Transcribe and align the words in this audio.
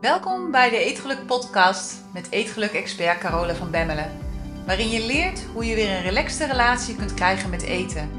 Welkom 0.00 0.50
bij 0.50 0.70
de 0.70 0.78
Eetgeluk 0.78 1.26
podcast 1.26 2.04
met 2.12 2.30
Eetgeluk-expert 2.30 3.18
Carole 3.18 3.54
van 3.54 3.70
Bemmelen. 3.70 4.18
Waarin 4.66 4.88
je 4.88 5.06
leert 5.06 5.42
hoe 5.42 5.64
je 5.64 5.74
weer 5.74 5.90
een 5.90 6.02
relaxte 6.02 6.46
relatie 6.46 6.96
kunt 6.96 7.14
krijgen 7.14 7.50
met 7.50 7.62
eten. 7.62 8.10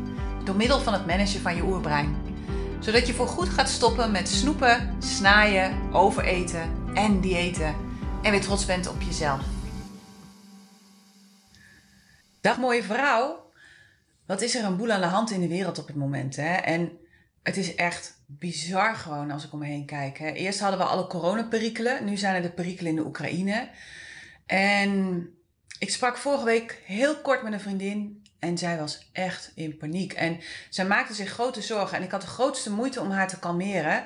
Door 0.43 0.55
middel 0.55 0.79
van 0.79 0.93
het 0.93 1.05
managen 1.05 1.41
van 1.41 1.55
je 1.55 1.63
oerbrein. 1.63 2.15
Zodat 2.79 3.07
je 3.07 3.13
voorgoed 3.13 3.49
gaat 3.49 3.69
stoppen 3.69 4.11
met 4.11 4.29
snoepen, 4.29 4.95
snaaien, 5.03 5.93
overeten 5.93 6.93
en 6.93 7.21
diëten. 7.21 7.75
En 8.23 8.31
weer 8.31 8.41
trots 8.41 8.65
bent 8.65 8.87
op 8.87 9.01
jezelf. 9.01 9.41
Dag 12.41 12.57
mooie 12.57 12.83
vrouw. 12.83 13.51
Wat 14.25 14.41
is 14.41 14.55
er 14.55 14.65
een 14.65 14.77
boel 14.77 14.91
aan 14.91 15.01
de 15.01 15.07
hand 15.07 15.31
in 15.31 15.41
de 15.41 15.47
wereld 15.47 15.79
op 15.79 15.87
het 15.87 15.95
moment 15.95 16.35
hè? 16.35 16.53
En 16.53 16.99
het 17.43 17.57
is 17.57 17.75
echt 17.75 18.21
bizar 18.25 18.95
gewoon 18.95 19.31
als 19.31 19.45
ik 19.45 19.53
om 19.53 19.59
me 19.59 19.65
heen 19.65 19.85
kijk. 19.85 20.17
Hè. 20.17 20.31
Eerst 20.31 20.59
hadden 20.59 20.79
we 20.79 20.85
alle 20.85 21.07
coronaperikelen, 21.07 22.05
nu 22.05 22.17
zijn 22.17 22.35
er 22.35 22.41
de 22.41 22.51
perikelen 22.51 22.89
in 22.89 22.95
de 22.95 23.05
Oekraïne. 23.05 23.69
En 24.45 25.29
ik 25.79 25.89
sprak 25.89 26.17
vorige 26.17 26.45
week 26.45 26.81
heel 26.85 27.21
kort 27.21 27.43
met 27.43 27.53
een 27.53 27.59
vriendin 27.59 28.23
en 28.39 28.57
zij 28.57 28.77
was 28.77 29.09
echt 29.11 29.51
in 29.55 29.77
paniek. 29.77 30.13
En 30.13 30.39
zij 30.69 30.85
maakte 30.85 31.13
zich 31.13 31.29
grote 31.29 31.61
zorgen 31.61 31.97
en 31.97 32.03
ik 32.03 32.11
had 32.11 32.21
de 32.21 32.27
grootste 32.27 32.71
moeite 32.71 33.01
om 33.01 33.11
haar 33.11 33.27
te 33.27 33.39
kalmeren. 33.39 34.05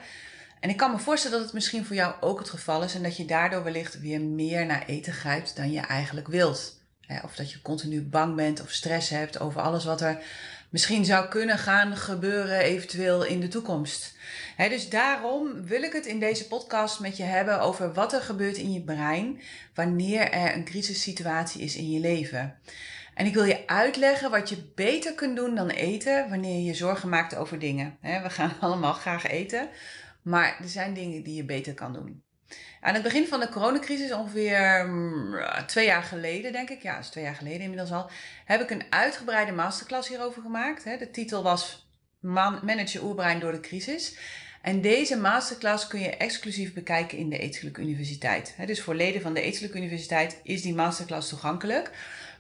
En 0.59 0.69
ik 0.69 0.77
kan 0.77 0.91
me 0.91 0.99
voorstellen 0.99 1.37
dat 1.37 1.45
het 1.45 1.55
misschien 1.55 1.85
voor 1.85 1.95
jou 1.95 2.15
ook 2.21 2.39
het 2.39 2.49
geval 2.49 2.83
is 2.83 2.95
en 2.95 3.03
dat 3.03 3.17
je 3.17 3.25
daardoor 3.25 3.63
wellicht 3.63 3.99
weer 3.99 4.21
meer 4.21 4.65
naar 4.65 4.85
eten 4.85 5.13
grijpt 5.13 5.55
dan 5.55 5.71
je 5.71 5.79
eigenlijk 5.79 6.27
wilt. 6.27 6.83
Of 7.23 7.35
dat 7.35 7.51
je 7.51 7.61
continu 7.61 8.01
bang 8.01 8.35
bent 8.35 8.61
of 8.61 8.71
stress 8.71 9.09
hebt 9.09 9.39
over 9.39 9.61
alles 9.61 9.85
wat 9.85 10.01
er 10.01 10.23
misschien 10.75 11.05
zou 11.05 11.27
kunnen 11.27 11.57
gaan 11.57 11.97
gebeuren, 11.97 12.59
eventueel 12.59 13.23
in 13.23 13.39
de 13.39 13.47
toekomst. 13.47 14.17
dus 14.57 14.89
daarom 14.89 15.65
wil 15.65 15.83
ik 15.83 15.93
het 15.93 16.05
in 16.05 16.19
deze 16.19 16.47
podcast 16.47 16.99
met 16.99 17.17
je 17.17 17.23
hebben 17.23 17.61
over 17.61 17.93
wat 17.93 18.13
er 18.13 18.21
gebeurt 18.21 18.57
in 18.57 18.73
je 18.73 18.81
brein 18.81 19.41
wanneer 19.73 20.31
er 20.31 20.55
een 20.55 20.63
crisissituatie 20.63 21.61
is 21.61 21.75
in 21.75 21.89
je 21.89 21.99
leven. 21.99 22.59
En 23.13 23.25
ik 23.25 23.33
wil 23.33 23.43
je 23.43 23.67
uitleggen 23.67 24.31
wat 24.31 24.49
je 24.49 24.71
beter 24.75 25.13
kunt 25.13 25.35
doen 25.35 25.55
dan 25.55 25.69
eten 25.69 26.29
wanneer 26.29 26.55
je 26.55 26.63
je 26.63 26.73
zorgen 26.73 27.09
maakt 27.09 27.35
over 27.35 27.59
dingen. 27.59 27.97
we 28.01 28.29
gaan 28.29 28.53
allemaal 28.61 28.93
graag 28.93 29.27
eten, 29.27 29.69
maar 30.21 30.57
er 30.61 30.69
zijn 30.69 30.93
dingen 30.93 31.23
die 31.23 31.35
je 31.35 31.45
beter 31.45 31.73
kan 31.73 31.93
doen. 31.93 32.24
Aan 32.81 32.93
het 32.93 33.03
begin 33.03 33.27
van 33.27 33.39
de 33.39 33.49
coronacrisis, 33.49 34.11
ongeveer 34.11 34.85
mm, 34.87 35.35
twee 35.67 35.85
jaar 35.85 36.03
geleden, 36.03 36.51
denk 36.51 36.69
ik, 36.69 36.81
ja, 36.81 36.95
dat 36.95 37.03
is 37.03 37.09
twee 37.09 37.23
jaar 37.23 37.35
geleden 37.35 37.61
inmiddels 37.61 37.91
al, 37.91 38.09
heb 38.45 38.61
ik 38.61 38.69
een 38.69 38.83
uitgebreide 38.89 39.51
masterclass 39.51 40.07
hierover 40.09 40.41
gemaakt. 40.41 40.83
De 40.83 41.11
titel 41.11 41.43
was 41.43 41.87
Manage 42.19 42.97
je 42.97 43.03
oerbrein 43.03 43.39
door 43.39 43.51
de 43.51 43.59
crisis. 43.59 44.17
En 44.61 44.81
deze 44.81 45.17
masterclass 45.17 45.87
kun 45.87 45.99
je 45.99 46.17
exclusief 46.17 46.73
bekijken 46.73 47.17
in 47.17 47.29
de 47.29 47.37
Eetgeluk 47.37 47.77
Universiteit. 47.77 48.55
Dus 48.65 48.81
voor 48.81 48.95
leden 48.95 49.21
van 49.21 49.33
de 49.33 49.41
Eetgeluk 49.41 49.73
Universiteit 49.73 50.39
is 50.43 50.61
die 50.61 50.75
masterclass 50.75 51.29
toegankelijk. 51.29 51.91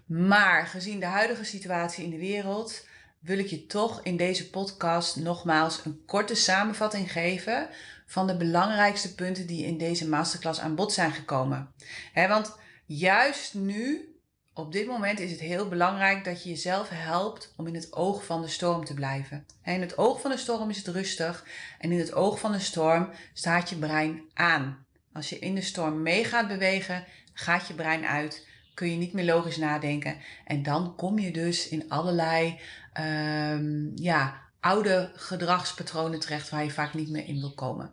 Maar 0.05 0.67
gezien 0.67 0.99
de 0.99 1.05
huidige 1.05 1.43
situatie 1.43 2.03
in 2.03 2.09
de 2.09 2.17
wereld 2.17 2.87
wil 3.19 3.39
ik 3.39 3.47
je 3.47 3.65
toch 3.65 3.99
in 4.03 4.17
deze 4.17 4.49
podcast 4.49 5.15
nogmaals 5.15 5.85
een 5.85 6.01
korte 6.05 6.35
samenvatting 6.35 7.11
geven 7.11 7.69
van 8.05 8.27
de 8.27 8.37
belangrijkste 8.37 9.15
punten 9.15 9.47
die 9.47 9.65
in 9.65 9.77
deze 9.77 10.09
masterclass 10.09 10.59
aan 10.59 10.75
bod 10.75 10.93
zijn 10.93 11.11
gekomen. 11.11 11.73
want 12.13 12.57
juist 12.85 13.53
nu, 13.53 14.15
op 14.53 14.71
dit 14.71 14.87
moment, 14.87 15.19
is 15.19 15.31
het 15.31 15.39
heel 15.39 15.67
belangrijk 15.67 16.23
dat 16.23 16.43
je 16.43 16.49
jezelf 16.49 16.89
helpt 16.89 17.53
om 17.57 17.67
in 17.67 17.75
het 17.75 17.93
oog 17.93 18.25
van 18.25 18.41
de 18.41 18.47
storm 18.47 18.85
te 18.85 18.93
blijven. 18.93 19.45
in 19.63 19.81
het 19.81 19.97
oog 19.97 20.21
van 20.21 20.31
de 20.31 20.37
storm 20.37 20.69
is 20.69 20.77
het 20.77 20.87
rustig 20.87 21.45
en 21.79 21.91
in 21.91 21.99
het 21.99 22.13
oog 22.13 22.39
van 22.39 22.51
de 22.51 22.59
storm 22.59 23.09
staat 23.33 23.69
je 23.69 23.75
brein 23.75 24.21
aan. 24.33 24.85
Als 25.13 25.29
je 25.29 25.39
in 25.39 25.55
de 25.55 25.61
storm 25.61 26.01
mee 26.01 26.23
gaat 26.23 26.47
bewegen, 26.47 27.05
gaat 27.33 27.67
je 27.67 27.73
brein 27.73 28.05
uit, 28.05 28.47
kun 28.73 28.91
je 28.91 28.97
niet 28.97 29.13
meer 29.13 29.25
logisch 29.25 29.57
nadenken 29.57 30.17
en 30.45 30.63
dan 30.63 30.95
kom 30.95 31.19
je 31.19 31.31
dus 31.31 31.67
in 31.67 31.89
allerlei 31.89 32.59
um, 32.99 33.91
ja, 33.95 34.44
oude 34.65 35.11
gedragspatronen 35.15 36.19
terecht 36.19 36.49
waar 36.49 36.63
je 36.63 36.71
vaak 36.71 36.93
niet 36.93 37.09
meer 37.09 37.27
in 37.27 37.39
wil 37.39 37.53
komen. 37.53 37.91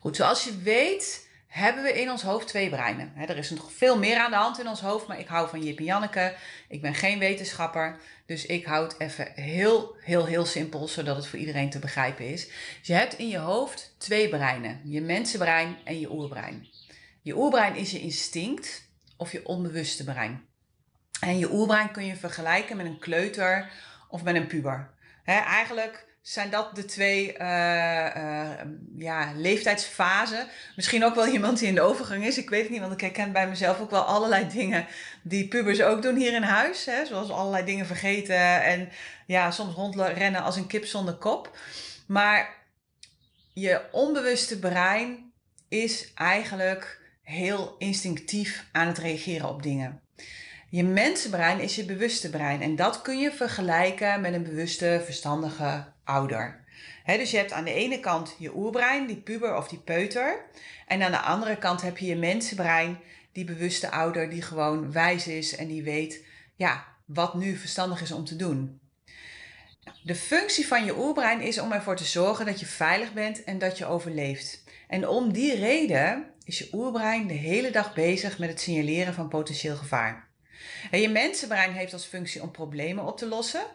Goed, 0.00 0.16
zoals 0.16 0.44
je 0.44 0.58
weet 0.58 1.28
hebben 1.46 1.82
we 1.82 2.00
in 2.00 2.10
ons 2.10 2.22
hoofd 2.22 2.46
twee 2.46 2.68
breinen. 2.68 3.12
er 3.16 3.36
is 3.36 3.50
nog 3.50 3.72
veel 3.72 3.98
meer 3.98 4.18
aan 4.18 4.30
de 4.30 4.36
hand 4.36 4.60
in 4.60 4.68
ons 4.68 4.80
hoofd, 4.80 5.06
maar 5.06 5.18
ik 5.18 5.26
hou 5.26 5.48
van 5.48 5.62
Jip 5.62 5.78
en 5.78 5.84
Janneke. 5.84 6.36
Ik 6.68 6.80
ben 6.80 6.94
geen 6.94 7.18
wetenschapper, 7.18 8.00
dus 8.26 8.46
ik 8.46 8.64
houd 8.64 8.92
het 8.92 9.00
even 9.00 9.32
heel, 9.34 9.96
heel, 10.00 10.26
heel 10.26 10.44
simpel, 10.44 10.88
zodat 10.88 11.16
het 11.16 11.26
voor 11.26 11.38
iedereen 11.38 11.70
te 11.70 11.78
begrijpen 11.78 12.28
is. 12.28 12.46
Dus 12.46 12.86
je 12.86 12.92
hebt 12.92 13.18
in 13.18 13.28
je 13.28 13.38
hoofd 13.38 13.94
twee 13.98 14.28
breinen. 14.28 14.80
Je 14.84 15.00
mensenbrein 15.00 15.76
en 15.84 16.00
je 16.00 16.12
oerbrein. 16.12 16.66
Je 17.22 17.36
oerbrein 17.36 17.76
is 17.76 17.90
je 17.90 18.00
instinct 18.00 18.88
of 19.16 19.32
je 19.32 19.46
onbewuste 19.46 20.04
brein. 20.04 20.46
En 21.20 21.38
je 21.38 21.52
oerbrein 21.52 21.90
kun 21.90 22.04
je 22.04 22.16
vergelijken 22.16 22.76
met 22.76 22.86
een 22.86 22.98
kleuter 22.98 23.70
of 24.08 24.22
met 24.22 24.34
een 24.34 24.46
puber. 24.46 24.96
Eigenlijk 25.36 26.06
zijn 26.22 26.50
dat 26.50 26.74
de 26.74 26.84
twee 26.84 27.36
uh, 27.38 27.46
uh, 28.16 28.50
ja, 28.96 29.32
leeftijdsfasen. 29.36 30.46
Misschien 30.76 31.04
ook 31.04 31.14
wel 31.14 31.26
iemand 31.36 31.58
die 31.58 31.68
in 31.68 31.74
de 31.74 31.80
overgang 31.80 32.24
is. 32.24 32.38
Ik 32.38 32.50
weet 32.50 32.62
het 32.62 32.70
niet, 32.70 32.80
want 32.80 32.92
ik 32.92 33.00
herken 33.00 33.32
bij 33.32 33.48
mezelf 33.48 33.80
ook 33.80 33.90
wel 33.90 34.02
allerlei 34.02 34.48
dingen 34.58 34.86
die 35.22 35.48
pubers 35.48 35.82
ook 35.82 36.02
doen 36.02 36.16
hier 36.16 36.34
in 36.34 36.42
huis. 36.42 36.84
Hè? 36.84 37.06
Zoals 37.06 37.30
allerlei 37.30 37.64
dingen 37.64 37.86
vergeten 37.86 38.62
en 38.62 38.88
ja, 39.26 39.50
soms 39.50 39.74
rondrennen 39.74 40.42
als 40.42 40.56
een 40.56 40.66
kip 40.66 40.84
zonder 40.84 41.14
kop. 41.14 41.58
Maar 42.06 42.54
je 43.54 43.82
onbewuste 43.92 44.58
brein 44.58 45.32
is 45.68 46.12
eigenlijk 46.14 47.00
heel 47.22 47.74
instinctief 47.78 48.64
aan 48.72 48.86
het 48.86 48.98
reageren 48.98 49.48
op 49.48 49.62
dingen. 49.62 50.00
Je 50.70 50.84
mensenbrein 50.84 51.60
is 51.60 51.76
je 51.76 51.84
bewuste 51.84 52.30
brein 52.30 52.62
en 52.62 52.76
dat 52.76 53.02
kun 53.02 53.18
je 53.18 53.32
vergelijken 53.32 54.20
met 54.20 54.34
een 54.34 54.42
bewuste, 54.42 55.02
verstandige 55.04 55.84
ouder. 56.04 56.64
dus 57.06 57.30
je 57.30 57.36
hebt 57.36 57.52
aan 57.52 57.64
de 57.64 57.72
ene 57.72 58.00
kant 58.00 58.36
je 58.38 58.56
oerbrein, 58.56 59.06
die 59.06 59.16
puber 59.16 59.56
of 59.56 59.68
die 59.68 59.78
peuter. 59.78 60.44
En 60.86 61.02
aan 61.02 61.10
de 61.10 61.20
andere 61.20 61.56
kant 61.56 61.82
heb 61.82 61.98
je 61.98 62.06
je 62.06 62.16
mensenbrein, 62.16 62.98
die 63.32 63.44
bewuste 63.44 63.90
ouder, 63.90 64.30
die 64.30 64.42
gewoon 64.42 64.92
wijs 64.92 65.26
is 65.26 65.56
en 65.56 65.66
die 65.66 65.82
weet 65.82 66.24
ja, 66.56 66.86
wat 67.04 67.34
nu 67.34 67.56
verstandig 67.56 68.02
is 68.02 68.12
om 68.12 68.24
te 68.24 68.36
doen. 68.36 68.80
De 70.02 70.14
functie 70.14 70.66
van 70.66 70.84
je 70.84 70.98
oerbrein 70.98 71.40
is 71.40 71.58
om 71.58 71.72
ervoor 71.72 71.96
te 71.96 72.04
zorgen 72.04 72.46
dat 72.46 72.60
je 72.60 72.66
veilig 72.66 73.12
bent 73.12 73.44
en 73.44 73.58
dat 73.58 73.78
je 73.78 73.86
overleeft. 73.86 74.64
En 74.88 75.08
om 75.08 75.32
die 75.32 75.54
reden 75.54 76.30
is 76.44 76.58
je 76.58 76.68
oerbrein 76.72 77.26
de 77.26 77.34
hele 77.34 77.70
dag 77.70 77.94
bezig 77.94 78.38
met 78.38 78.48
het 78.48 78.60
signaleren 78.60 79.14
van 79.14 79.28
potentieel 79.28 79.76
gevaar. 79.76 80.27
En 80.90 81.00
je 81.00 81.08
mensenbrein 81.08 81.72
heeft 81.72 81.92
als 81.92 82.04
functie 82.04 82.42
om 82.42 82.50
problemen 82.50 83.04
op 83.04 83.18
te 83.18 83.26
lossen 83.26 83.66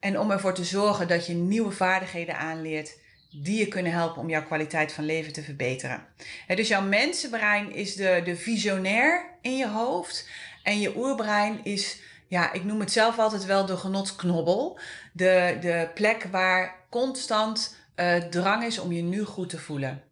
en 0.00 0.18
om 0.18 0.30
ervoor 0.30 0.54
te 0.54 0.64
zorgen 0.64 1.08
dat 1.08 1.26
je 1.26 1.34
nieuwe 1.34 1.70
vaardigheden 1.70 2.38
aanleert 2.38 2.96
die 3.30 3.58
je 3.58 3.68
kunnen 3.68 3.92
helpen 3.92 4.22
om 4.22 4.28
jouw 4.28 4.44
kwaliteit 4.44 4.92
van 4.92 5.04
leven 5.04 5.32
te 5.32 5.42
verbeteren. 5.42 6.06
dus 6.46 6.68
jouw 6.68 6.82
mensenbrein 6.82 7.72
is 7.72 7.94
de, 7.94 8.22
de 8.24 8.36
visionair 8.36 9.24
in 9.40 9.56
je 9.56 9.68
hoofd 9.68 10.28
en 10.62 10.80
je 10.80 10.96
oerbrein 10.96 11.64
is, 11.64 12.00
ja, 12.26 12.52
ik 12.52 12.64
noem 12.64 12.80
het 12.80 12.92
zelf 12.92 13.18
altijd 13.18 13.44
wel 13.44 13.66
de 13.66 13.76
genotsknobbel. 13.76 14.78
De, 15.12 15.56
de 15.60 15.90
plek 15.94 16.24
waar 16.30 16.74
constant 16.90 17.76
uh, 17.96 18.16
drang 18.16 18.64
is 18.64 18.78
om 18.78 18.92
je 18.92 19.02
nu 19.02 19.24
goed 19.24 19.48
te 19.48 19.58
voelen. 19.58 20.02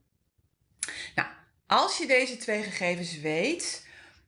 Nou, 1.15 1.29
als 1.67 1.99
je 1.99 2.07
deze 2.07 2.37
twee 2.37 2.63
gegevens 2.63 3.21
weet, 3.21 3.86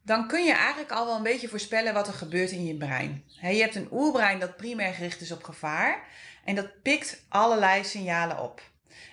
dan 0.09 0.29
kun 0.29 0.45
je 0.45 0.53
eigenlijk 0.53 0.91
al 0.91 1.07
wel 1.07 1.17
een 1.17 1.23
beetje 1.23 1.49
voorspellen 1.49 1.95
wat 1.95 2.07
er 2.07 2.13
gebeurt 2.13 2.51
in 2.51 2.67
je 2.67 2.77
brein. 2.77 3.25
je 3.41 3.61
hebt 3.61 3.75
een 3.75 3.89
oerbrein 3.93 4.39
dat 4.39 4.57
primair 4.57 4.93
gericht 4.93 5.21
is 5.21 5.33
op 5.33 5.45
gevaar 5.45 6.03
en 6.45 6.55
dat 6.55 6.83
pikt 6.83 7.23
allerlei 7.29 7.85
signalen 7.85 8.43
op. 8.43 8.63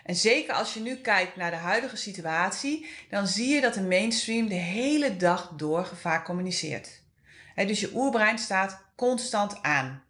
En 0.03 0.15
zeker 0.15 0.53
als 0.53 0.73
je 0.73 0.79
nu 0.79 0.95
kijkt 0.95 1.35
naar 1.35 1.51
de 1.51 1.57
huidige 1.57 1.95
situatie, 1.95 2.89
dan 3.09 3.27
zie 3.27 3.55
je 3.55 3.61
dat 3.61 3.73
de 3.73 3.81
mainstream 3.81 4.47
de 4.47 4.53
hele 4.53 5.17
dag 5.17 5.51
door 5.55 5.85
gevaar 5.85 6.23
communiceert. 6.23 7.01
dus 7.55 7.79
je 7.79 7.91
oerbrein 7.93 8.37
staat 8.37 8.81
constant 8.95 9.61
aan. 9.61 10.03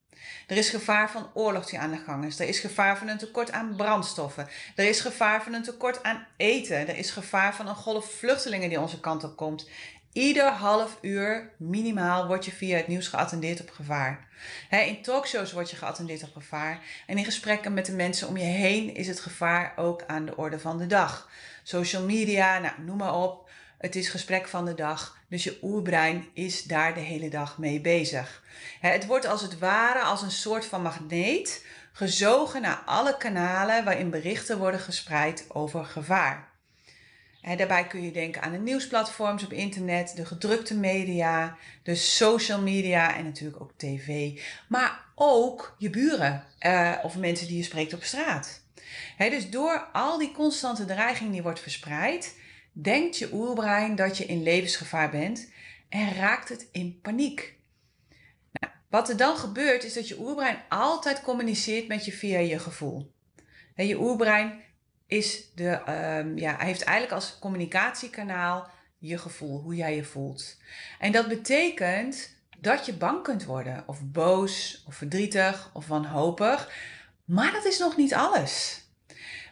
Er 0.48 0.58
is 0.58 0.70
gevaar 0.70 1.12
van 1.12 1.30
oorlog 1.34 1.66
die 1.66 1.80
aan 1.80 1.92
de 1.92 1.98
gang 1.98 2.26
is. 2.26 2.40
Er 2.40 2.48
is 2.48 2.60
gevaar 2.60 2.98
van 2.98 3.08
een 3.08 3.18
tekort 3.18 3.52
aan 3.52 3.76
brandstoffen. 3.76 4.48
Er 4.76 4.88
is 4.88 5.00
gevaar 5.00 5.44
van 5.44 5.54
een 5.54 5.64
tekort 5.64 6.04
aan 6.04 6.28
eten. 6.38 6.88
Er 6.88 6.98
is 6.98 7.12
gevaar 7.12 7.56
van 7.56 7.68
een 7.68 7.76
golf 7.76 8.12
vluchtelingen 8.12 8.70
die 8.70 8.80
onze 8.80 9.00
kant 9.00 9.24
op 9.24 9.36
komt. 9.36 9.70
Ieder 10.16 10.52
half 10.52 10.98
uur 11.02 11.50
minimaal 11.58 12.28
word 12.28 12.46
je 12.46 12.52
via 12.52 12.78
het 12.78 12.88
nieuws 12.88 13.08
geattendeerd 13.08 13.62
op 13.62 13.70
gevaar. 13.70 14.28
in 14.70 15.02
talkshows 15.02 15.52
word 15.52 15.70
je 15.70 15.76
geattendeerd 15.76 16.24
op 16.24 16.34
gevaar. 16.34 16.80
En 17.08 17.18
in 17.18 17.26
gesprekken 17.26 17.74
met 17.74 17.86
de 17.86 17.92
mensen 17.92 18.28
om 18.28 18.38
je 18.38 18.44
heen 18.44 18.96
is 18.96 19.08
het 19.08 19.20
gevaar 19.20 19.74
ook 19.76 20.04
aan 20.08 20.26
de 20.26 20.38
orde 20.38 20.60
van 20.60 20.78
de 20.78 20.86
dag. 20.86 21.30
Social 21.64 22.04
media, 22.04 22.60
nou, 22.60 22.74
noem 22.82 22.98
maar 22.98 23.16
op. 23.16 23.50
Het 23.78 23.96
is 23.96 24.10
gesprek 24.10 24.48
van 24.48 24.66
de 24.66 24.74
dag. 24.74 25.18
Dus 25.28 25.44
je 25.44 25.58
oerbrein 25.62 26.28
is 26.34 26.64
daar 26.64 26.94
de 26.94 27.00
hele 27.00 27.30
dag 27.30 27.58
mee 27.58 27.82
bezig. 27.82 28.44
het 28.80 29.06
wordt 29.06 29.26
als 29.26 29.42
het 29.42 29.60
ware 29.60 30.00
als 30.00 30.22
een 30.22 30.32
soort 30.32 30.66
van 30.66 30.82
magneet 30.82 31.66
gezogen 31.92 32.62
naar 32.62 32.82
alle 32.86 33.18
kanalen 33.18 33.86
waarin 33.86 34.10
berichten 34.10 34.58
worden 34.58 34.80
gespreid 34.80 35.46
over 35.48 35.86
gevaar 35.86 36.54
daarbij 37.54 37.88
kun 37.88 38.02
je 38.02 38.12
denken 38.12 38.42
aan 38.42 38.52
de 38.52 38.58
nieuwsplatforms 38.58 39.44
op 39.44 39.52
internet, 39.52 40.16
de 40.16 40.26
gedrukte 40.26 40.76
media, 40.76 41.58
de 41.84 41.96
social 41.96 42.62
media 42.62 43.16
en 43.16 43.24
natuurlijk 43.24 43.62
ook 43.62 43.72
tv. 43.78 44.40
Maar 44.68 45.04
ook 45.16 45.76
je 45.78 45.90
buren 45.90 46.44
uh, 46.60 46.98
of 47.04 47.18
mensen 47.18 47.48
die 47.48 47.58
je 47.58 47.64
spreekt 47.64 47.94
op 47.94 48.04
straat. 48.04 48.62
dus 49.18 49.50
door 49.50 49.88
al 49.94 50.18
die 50.18 50.32
constante 50.32 50.86
dreiging 50.86 51.32
die 51.32 51.42
wordt 51.42 51.60
verspreid, 51.60 52.36
denkt 52.72 53.18
je 53.18 53.34
oerbrein 53.34 53.96
dat 53.96 54.18
je 54.18 54.26
in 54.26 54.44
levensgevaar 54.44 55.10
bent 55.10 55.52
en 55.90 56.14
raakt 56.14 56.50
het 56.50 56.68
in 56.72 57.00
paniek. 57.02 57.56
Nou, 58.52 58.74
wat 58.90 59.10
er 59.10 59.18
dan 59.18 59.38
gebeurt 59.38 59.84
is 59.84 59.94
dat 59.94 60.08
je 60.08 60.20
oerbrein 60.20 60.58
altijd 60.70 61.22
communiceert 61.22 61.88
met 61.88 62.06
je 62.06 62.12
via 62.12 62.40
je 62.40 62.60
gevoel. 62.60 63.12
je 63.76 64.00
oerbrein 64.00 64.64
is 65.08 65.52
de, 65.56 65.82
um, 66.20 66.38
ja, 66.38 66.58
heeft 66.58 66.84
eigenlijk 66.84 67.12
als 67.12 67.40
communicatiekanaal 67.40 68.70
je 68.98 69.18
gevoel, 69.18 69.62
hoe 69.62 69.76
jij 69.76 69.96
je 69.96 70.04
voelt. 70.04 70.58
En 71.00 71.12
dat 71.12 71.28
betekent 71.28 72.36
dat 72.58 72.86
je 72.86 72.94
bang 72.94 73.24
kunt 73.24 73.46
worden, 73.46 73.84
of 73.88 74.00
boos, 74.04 74.84
of 74.88 74.96
verdrietig, 74.96 75.70
of 75.74 75.88
wanhopig. 75.88 76.70
Maar 77.26 77.52
dat 77.52 77.66
is 77.66 77.80
nog 77.80 77.98
niet 77.98 78.14
alles. 78.14 78.84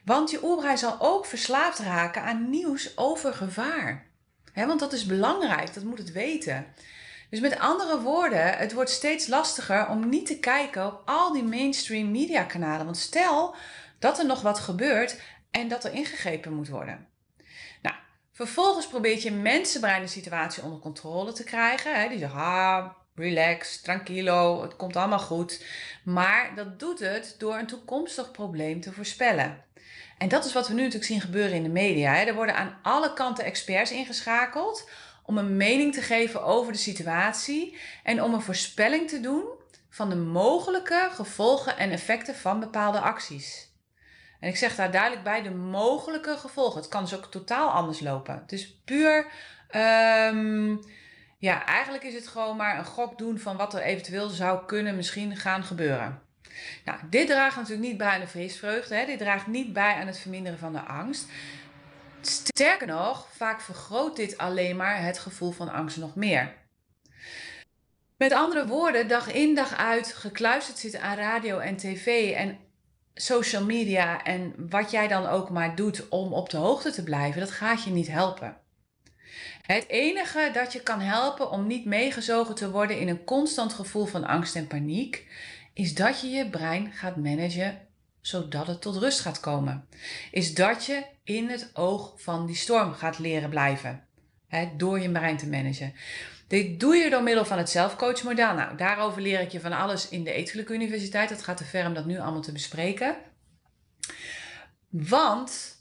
Want 0.06 0.32
je 0.32 0.44
oerbrein 0.44 0.78
zal 0.78 0.96
ook 1.00 1.26
verslaafd 1.26 1.80
raken 1.80 2.22
aan 2.22 2.50
nieuws 2.50 2.98
over 2.98 3.34
gevaar. 3.34 4.06
want 4.54 4.80
dat 4.80 4.94
is 4.94 5.06
belangrijk, 5.06 5.74
dat 5.74 5.84
moet 5.84 5.98
het 5.98 6.12
weten. 6.12 6.66
Dus 7.30 7.40
met 7.40 7.60
andere 7.60 8.02
woorden, 8.02 8.58
het 8.58 8.74
wordt 8.74 8.90
steeds 8.90 9.28
lastiger 9.28 9.88
om 9.90 10.10
niet 10.10 10.26
te 10.26 10.40
kijken 10.40 10.86
op 10.86 11.02
al 11.06 11.34
die 11.34 11.44
mainstream 11.44 12.12
mediakanalen. 12.12 12.86
Want 12.86 12.98
stel 12.98 13.56
dat 14.00 14.20
er 14.20 14.26
nog 14.26 14.42
wat 14.42 14.60
gebeurt 14.60 15.20
en 15.54 15.68
dat 15.68 15.84
er 15.84 15.94
ingegrepen 15.94 16.54
moet 16.54 16.70
worden. 16.70 17.08
Nou, 17.82 17.96
vervolgens 18.32 18.88
probeert 18.88 19.22
je 19.22 19.32
mensenbrein 19.32 20.02
de 20.02 20.08
situatie 20.08 20.64
onder 20.64 20.80
controle 20.80 21.32
te 21.32 21.44
krijgen. 21.44 22.02
Hè. 22.02 22.10
Die 22.10 22.28
ah, 22.28 22.90
relax, 23.16 23.82
tranquilo, 23.82 24.62
het 24.62 24.76
komt 24.76 24.96
allemaal 24.96 25.20
goed. 25.20 25.66
Maar 26.04 26.56
dat 26.56 26.80
doet 26.80 27.00
het 27.00 27.36
door 27.38 27.56
een 27.56 27.68
toekomstig 27.68 28.32
probleem 28.32 28.82
te 28.82 28.94
voorspellen. 28.94 29.64
En 30.18 30.28
dat 30.28 30.46
is 30.46 30.54
wat 30.54 30.68
we 30.68 30.74
nu 30.74 30.80
natuurlijk 30.80 31.12
zien 31.12 31.22
gebeuren 31.22 31.56
in 31.56 31.64
de 31.64 31.70
media. 31.70 32.14
Hè. 32.14 32.24
Er 32.24 32.36
worden 32.36 32.56
aan 32.56 32.80
alle 32.82 33.14
kanten 33.14 33.46
experts 33.46 33.92
ingeschakeld 33.92 34.90
om 35.26 35.38
een 35.38 35.58
mening 35.58 35.94
te 35.94 36.02
geven 36.02 36.44
over 36.44 36.72
de 36.72 36.78
situatie 36.78 37.78
en 38.04 38.24
om 38.24 38.34
een 38.34 38.42
voorspelling 38.42 39.10
te 39.10 39.20
doen 39.20 39.44
van 39.90 40.10
de 40.10 40.16
mogelijke 40.16 41.10
gevolgen 41.12 41.78
en 41.78 41.92
effecten 41.92 42.36
van 42.36 42.60
bepaalde 42.60 43.00
acties. 43.00 43.73
En 44.44 44.50
ik 44.50 44.58
zeg 44.58 44.76
daar 44.76 44.92
duidelijk 44.92 45.24
bij 45.24 45.42
de 45.42 45.52
mogelijke 45.52 46.38
gevolgen. 46.38 46.82
Het 46.82 46.90
kan 46.90 47.04
dus 47.04 47.16
ook 47.16 47.32
totaal 47.32 47.70
anders 47.70 48.00
lopen. 48.00 48.36
Het 48.36 48.52
is 48.52 48.82
puur, 48.86 49.26
um, 49.76 50.84
ja, 51.38 51.66
eigenlijk 51.66 52.04
is 52.04 52.14
het 52.14 52.28
gewoon 52.28 52.58
maar 52.58 52.78
een 52.78 52.86
gok 52.86 53.18
doen 53.18 53.40
van 53.40 53.58
wat 53.58 53.74
er 53.74 53.82
eventueel 53.82 54.30
zou 54.30 54.66
kunnen 54.66 54.96
misschien 54.96 55.38
gaan 55.38 55.64
gebeuren. 55.64 56.22
Nou, 56.86 57.00
dit 57.10 57.28
draagt 57.28 57.56
natuurlijk 57.56 57.88
niet 57.88 57.98
bij 57.98 58.08
aan 58.08 58.20
de 58.20 58.28
vreesvreugde. 58.28 58.96
Hè? 58.96 59.06
Dit 59.06 59.18
draagt 59.18 59.48
niet 59.48 59.74
bij 59.74 59.94
aan 59.94 60.08
het 60.08 60.20
verminderen 60.20 60.60
van 60.60 60.74
de 60.74 60.82
angst. 60.82 61.28
Sterker 62.22 62.88
nog, 62.88 63.28
vaak 63.36 63.62
vergroot 63.62 64.16
dit 64.16 64.38
alleen 64.38 64.76
maar 64.76 65.02
het 65.02 65.20
gevoel 65.20 65.52
van 65.52 65.72
angst 65.72 65.98
nog 65.98 66.16
meer. 66.16 66.54
Met 68.18 68.34
andere 68.34 68.68
woorden, 68.68 69.08
dag 69.08 69.34
in 69.34 69.56
dag 69.56 69.78
uit 69.78 70.14
gekluisterd 70.14 70.78
zitten 70.78 71.02
aan 71.02 71.16
radio 71.16 71.60
en 71.60 71.78
tv 71.78 72.34
en 72.36 72.58
social 73.14 73.66
media 73.66 74.24
en 74.24 74.54
wat 74.70 74.92
jij 74.92 75.08
dan 75.08 75.26
ook 75.26 75.50
maar 75.50 75.76
doet 75.76 76.10
om 76.10 76.34
op 76.34 76.50
de 76.50 76.58
hoogte 76.58 76.92
te 76.92 77.04
blijven, 77.04 77.40
dat 77.40 77.52
gaat 77.52 77.84
je 77.84 77.92
niet 77.92 78.08
helpen. 78.08 78.58
Het 79.62 79.88
enige 79.88 80.50
dat 80.54 80.74
je 80.74 80.82
kan 80.82 81.00
helpen 81.00 81.52
om 81.52 81.68
niet 81.68 81.86
meegezogen 81.86 82.56
te 82.56 82.72
worden 82.72 83.00
in 83.00 83.08
een 83.08 83.24
constant 83.24 83.74
gevoel 83.74 84.06
van 84.06 84.26
angst 84.26 84.56
en 84.56 84.68
paniek, 84.68 85.28
is 85.74 85.96
dat 85.96 86.22
je 86.22 86.28
je 86.28 86.50
brein 86.50 86.92
gaat 86.92 87.16
managen 87.16 87.88
zodat 88.24 88.68
het 88.68 88.82
tot 88.82 88.96
rust 88.96 89.20
gaat 89.20 89.40
komen. 89.40 89.88
Is 90.32 90.54
dat 90.54 90.86
je 90.86 91.04
in 91.24 91.50
het 91.50 91.70
oog 91.74 92.14
van 92.16 92.46
die 92.46 92.56
storm 92.56 92.94
gaat 92.94 93.20
leren 93.20 93.50
blijven. 93.50 94.04
door 94.78 95.00
je 95.00 95.12
brein 95.12 95.38
te 95.38 95.48
managen. 95.48 95.94
Dit 96.54 96.80
doe 96.80 96.96
je 96.96 97.10
door 97.10 97.24
middel 97.24 97.46
van 97.46 97.58
het 97.58 97.70
zelfcoachmodel. 97.70 98.54
Nou, 98.54 98.78
daarover 98.78 99.22
leer 99.22 99.40
ik 99.40 99.52
je 99.52 99.60
van 99.60 99.72
alles 99.72 100.10
in 100.10 100.24
de 100.24 100.32
Eetgeluk 100.32 100.70
Universiteit. 100.70 101.30
Dat 101.30 101.44
gaat 101.44 101.58
te 101.58 101.66
ver 101.66 101.86
om 101.86 101.94
dat 101.94 102.06
nu 102.06 102.20
allemaal 102.20 102.42
te 102.42 102.52
bespreken. 102.52 103.16
Want 104.90 105.78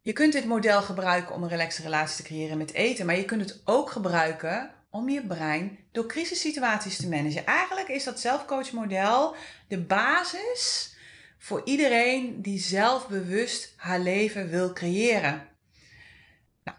je 0.00 0.12
kunt 0.12 0.32
dit 0.32 0.44
model 0.44 0.82
gebruiken 0.82 1.34
om 1.34 1.42
een 1.42 1.48
relaxe 1.48 1.82
relatie 1.82 2.16
te 2.16 2.22
creëren 2.22 2.58
met 2.58 2.72
eten, 2.72 3.06
maar 3.06 3.16
je 3.16 3.24
kunt 3.24 3.40
het 3.40 3.60
ook 3.64 3.90
gebruiken 3.90 4.70
om 4.90 5.08
je 5.08 5.26
brein 5.26 5.78
door 5.92 6.06
crisissituaties 6.06 6.96
te 6.96 7.08
managen. 7.08 7.46
Eigenlijk 7.46 7.88
is 7.88 8.04
dat 8.04 8.20
zelfcoachmodel 8.20 9.34
de 9.68 9.78
basis 9.78 10.94
voor 11.38 11.62
iedereen 11.64 12.42
die 12.42 12.58
zelfbewust 12.58 13.72
haar 13.76 14.00
leven 14.00 14.48
wil 14.48 14.72
creëren. 14.72 15.49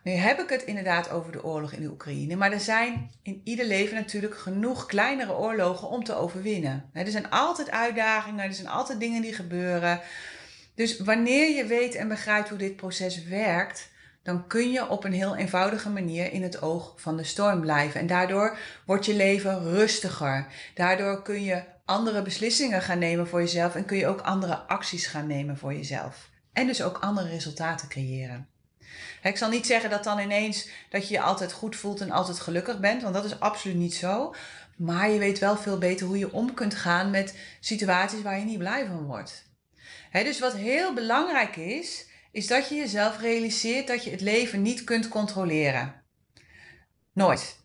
Nu 0.04 0.12
heb 0.12 0.40
ik 0.40 0.50
het 0.50 0.64
inderdaad 0.64 1.10
over 1.10 1.32
de 1.32 1.44
oorlog 1.44 1.72
in 1.72 1.82
de 1.82 1.90
Oekraïne, 1.90 2.36
maar 2.36 2.52
er 2.52 2.60
zijn 2.60 3.12
in 3.24 3.42
ieder 3.44 3.66
leven 3.66 3.96
natuurlijk 3.96 4.38
genoeg 4.38 4.86
kleinere 4.86 5.38
oorlogen 5.38 5.88
om 5.88 6.04
te 6.04 6.16
overwinnen. 6.16 6.90
Er 6.94 7.12
zijn 7.12 7.30
altijd 7.30 7.72
uitdagingen, 7.72 8.46
er 8.46 8.54
zijn 8.54 8.68
altijd 8.68 9.00
dingen 9.00 9.22
die 9.22 9.34
gebeuren. 9.34 10.02
Dus 10.76 11.00
wanneer 11.00 11.56
je 11.56 11.66
weet 11.66 11.96
en 11.96 12.08
begrijpt 12.08 12.50
hoe 12.50 12.58
dit 12.58 12.76
proces 12.76 13.24
werkt, 13.24 13.90
dan 14.24 14.48
kun 14.48 14.72
je 14.72 14.90
op 14.90 15.04
een 15.04 15.14
heel 15.14 15.36
eenvoudige 15.36 15.90
manier 15.90 16.32
in 16.32 16.44
het 16.44 16.62
oog 16.62 16.94
van 16.96 17.18
de 17.18 17.24
storm 17.24 17.62
blijven. 17.62 18.00
En 18.00 18.08
daardoor 18.08 18.58
wordt 18.86 19.06
je 19.06 19.16
leven 19.16 19.64
rustiger. 19.64 20.48
Daardoor 20.76 21.22
kun 21.22 21.44
je 21.44 21.64
andere 21.86 22.22
beslissingen 22.22 22.82
gaan 22.82 23.00
nemen 23.00 23.28
voor 23.28 23.40
jezelf 23.40 23.76
en 23.76 23.86
kun 23.86 23.98
je 23.98 24.08
ook 24.08 24.22
andere 24.22 24.56
acties 24.56 25.08
gaan 25.08 25.28
nemen 25.28 25.58
voor 25.58 25.74
jezelf. 25.74 26.30
En 26.54 26.68
dus 26.68 26.84
ook 26.84 26.98
andere 26.98 27.30
resultaten 27.30 27.88
creëren. 27.88 28.48
Ik 29.24 29.38
zal 29.38 29.50
niet 29.50 29.66
zeggen 29.66 29.90
dat 29.90 30.04
dan 30.04 30.20
ineens 30.20 30.70
dat 30.90 31.08
je 31.08 31.14
je 31.14 31.22
altijd 31.22 31.52
goed 31.52 31.76
voelt 31.76 32.02
en 32.02 32.12
altijd 32.12 32.40
gelukkig 32.40 32.80
bent, 32.80 33.02
want 33.02 33.14
dat 33.14 33.26
is 33.26 33.40
absoluut 33.40 33.78
niet 33.78 33.96
zo. 33.96 34.36
Maar 34.78 35.10
je 35.10 35.20
weet 35.20 35.40
wel 35.40 35.58
veel 35.58 35.78
beter 35.78 36.08
hoe 36.08 36.18
je 36.18 36.34
om 36.34 36.54
kunt 36.54 36.76
gaan 36.76 37.10
met 37.10 37.38
situaties 37.60 38.22
waar 38.22 38.40
je 38.40 38.46
niet 38.46 38.58
blij 38.58 38.86
van 38.86 39.06
wordt. 39.06 39.50
dus 40.12 40.40
wat 40.40 40.56
heel 40.56 40.94
belangrijk 40.94 41.56
is, 41.56 42.06
is 42.32 42.48
dat 42.48 42.70
je 42.70 42.76
jezelf 42.76 43.20
realiseert 43.20 43.88
dat 43.88 44.04
je 44.04 44.12
het 44.12 44.22
leven 44.22 44.62
niet 44.62 44.84
kunt 44.84 45.08
controleren. 45.08 46.04
Nooit. 47.14 47.60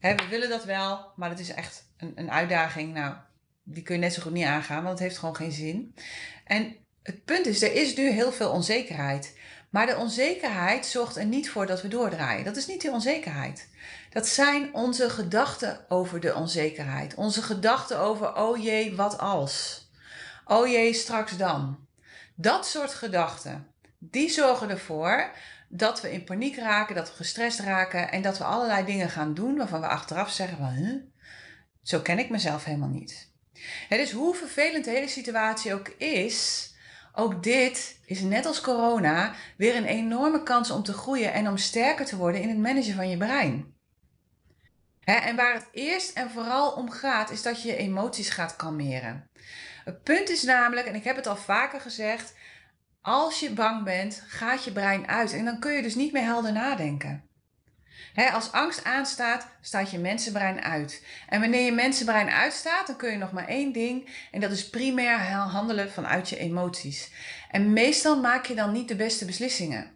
we 0.00 0.26
willen 0.30 0.48
dat 0.48 0.64
wel, 0.64 1.12
maar 1.16 1.30
het 1.30 1.38
is 1.38 1.50
echt 1.50 1.92
een, 1.96 2.12
een 2.14 2.30
uitdaging. 2.30 2.94
Nou, 2.94 3.14
die 3.62 3.82
kun 3.82 3.94
je 3.94 4.00
net 4.00 4.12
zo 4.12 4.22
goed 4.22 4.32
niet 4.32 4.44
aangaan, 4.44 4.82
want 4.82 4.98
het 4.98 5.08
heeft 5.08 5.18
gewoon 5.18 5.36
geen 5.36 5.52
zin. 5.52 5.94
En 6.44 6.76
het 7.02 7.24
punt 7.24 7.46
is, 7.46 7.62
er 7.62 7.74
is 7.74 7.96
nu 7.96 8.10
heel 8.10 8.32
veel 8.32 8.50
onzekerheid. 8.50 9.36
Maar 9.70 9.86
de 9.86 9.96
onzekerheid 9.96 10.86
zorgt 10.86 11.16
er 11.16 11.24
niet 11.24 11.50
voor 11.50 11.66
dat 11.66 11.82
we 11.82 11.88
doordraaien. 11.88 12.44
Dat 12.44 12.56
is 12.56 12.66
niet 12.66 12.82
de 12.82 12.90
onzekerheid. 12.90 13.68
Dat 14.10 14.26
zijn 14.26 14.74
onze 14.74 15.10
gedachten 15.10 15.84
over 15.88 16.20
de 16.20 16.34
onzekerheid. 16.34 17.14
Onze 17.14 17.42
gedachten 17.42 17.98
over, 17.98 18.34
oh 18.36 18.62
jee, 18.62 18.96
wat 18.96 19.18
als? 19.18 19.86
Oh 20.44 20.68
jee, 20.68 20.94
straks 20.94 21.36
dan. 21.36 21.86
Dat 22.34 22.66
soort 22.66 22.94
gedachten, 22.94 23.66
die 23.98 24.30
zorgen 24.30 24.70
ervoor 24.70 25.30
dat 25.68 26.00
we 26.00 26.12
in 26.12 26.24
paniek 26.24 26.56
raken, 26.56 26.94
dat 26.94 27.08
we 27.08 27.14
gestrest 27.14 27.58
raken 27.60 28.10
en 28.10 28.22
dat 28.22 28.38
we 28.38 28.44
allerlei 28.44 28.84
dingen 28.84 29.10
gaan 29.10 29.34
doen 29.34 29.56
waarvan 29.56 29.80
we 29.80 29.86
achteraf 29.86 30.30
zeggen 30.30 30.56
van, 30.56 31.02
zo 31.82 32.00
ken 32.00 32.18
ik 32.18 32.30
mezelf 32.30 32.64
helemaal 32.64 32.88
niet. 32.88 33.30
dus 33.88 34.12
hoe 34.12 34.34
vervelend 34.34 34.84
de 34.84 34.90
hele 34.90 35.08
situatie 35.08 35.74
ook 35.74 35.88
is, 35.88 36.70
ook 37.18 37.42
dit 37.42 38.00
is 38.04 38.20
net 38.20 38.46
als 38.46 38.60
corona 38.60 39.34
weer 39.56 39.76
een 39.76 39.84
enorme 39.84 40.42
kans 40.42 40.70
om 40.70 40.82
te 40.82 40.92
groeien 40.92 41.32
en 41.32 41.48
om 41.48 41.56
sterker 41.56 42.04
te 42.04 42.16
worden 42.16 42.40
in 42.40 42.48
het 42.48 42.58
managen 42.58 42.94
van 42.94 43.08
je 43.08 43.16
brein. 43.16 43.76
en 45.04 45.36
waar 45.36 45.54
het 45.54 45.68
eerst 45.72 46.16
en 46.16 46.30
vooral 46.30 46.70
om 46.70 46.90
gaat, 46.90 47.30
is 47.30 47.42
dat 47.42 47.62
je 47.62 47.68
je 47.68 47.76
emoties 47.76 48.30
gaat 48.30 48.56
kalmeren. 48.56 49.30
Het 49.84 50.02
punt 50.02 50.30
is 50.30 50.42
namelijk, 50.42 50.86
en 50.86 50.94
ik 50.94 51.04
heb 51.04 51.16
het 51.16 51.26
al 51.26 51.36
vaker 51.36 51.80
gezegd, 51.80 52.34
als 53.00 53.40
je 53.40 53.50
bang 53.50 53.84
bent, 53.84 54.22
gaat 54.26 54.64
je 54.64 54.72
brein 54.72 55.08
uit 55.08 55.32
en 55.32 55.44
dan 55.44 55.60
kun 55.60 55.72
je 55.72 55.82
dus 55.82 55.94
niet 55.94 56.12
meer 56.12 56.24
helder 56.24 56.52
nadenken 56.52 57.27
als 58.26 58.52
angst 58.52 58.84
aanstaat, 58.84 59.46
staat 59.60 59.90
je 59.90 59.98
mensenbrein 59.98 60.60
uit. 60.60 61.04
En 61.28 61.40
wanneer 61.40 61.64
je 61.64 61.72
mensenbrein 61.72 62.30
uitstaat, 62.30 62.86
dan 62.86 62.96
kun 62.96 63.10
je 63.10 63.16
nog 63.16 63.32
maar 63.32 63.48
één 63.48 63.72
ding. 63.72 64.26
En 64.30 64.40
dat 64.40 64.50
is 64.50 64.70
primair 64.70 65.18
handelen 65.18 65.92
vanuit 65.92 66.28
je 66.28 66.38
emoties. 66.38 67.10
En 67.50 67.72
meestal 67.72 68.20
maak 68.20 68.46
je 68.46 68.54
dan 68.54 68.72
niet 68.72 68.88
de 68.88 68.96
beste 68.96 69.24
beslissingen. 69.24 69.90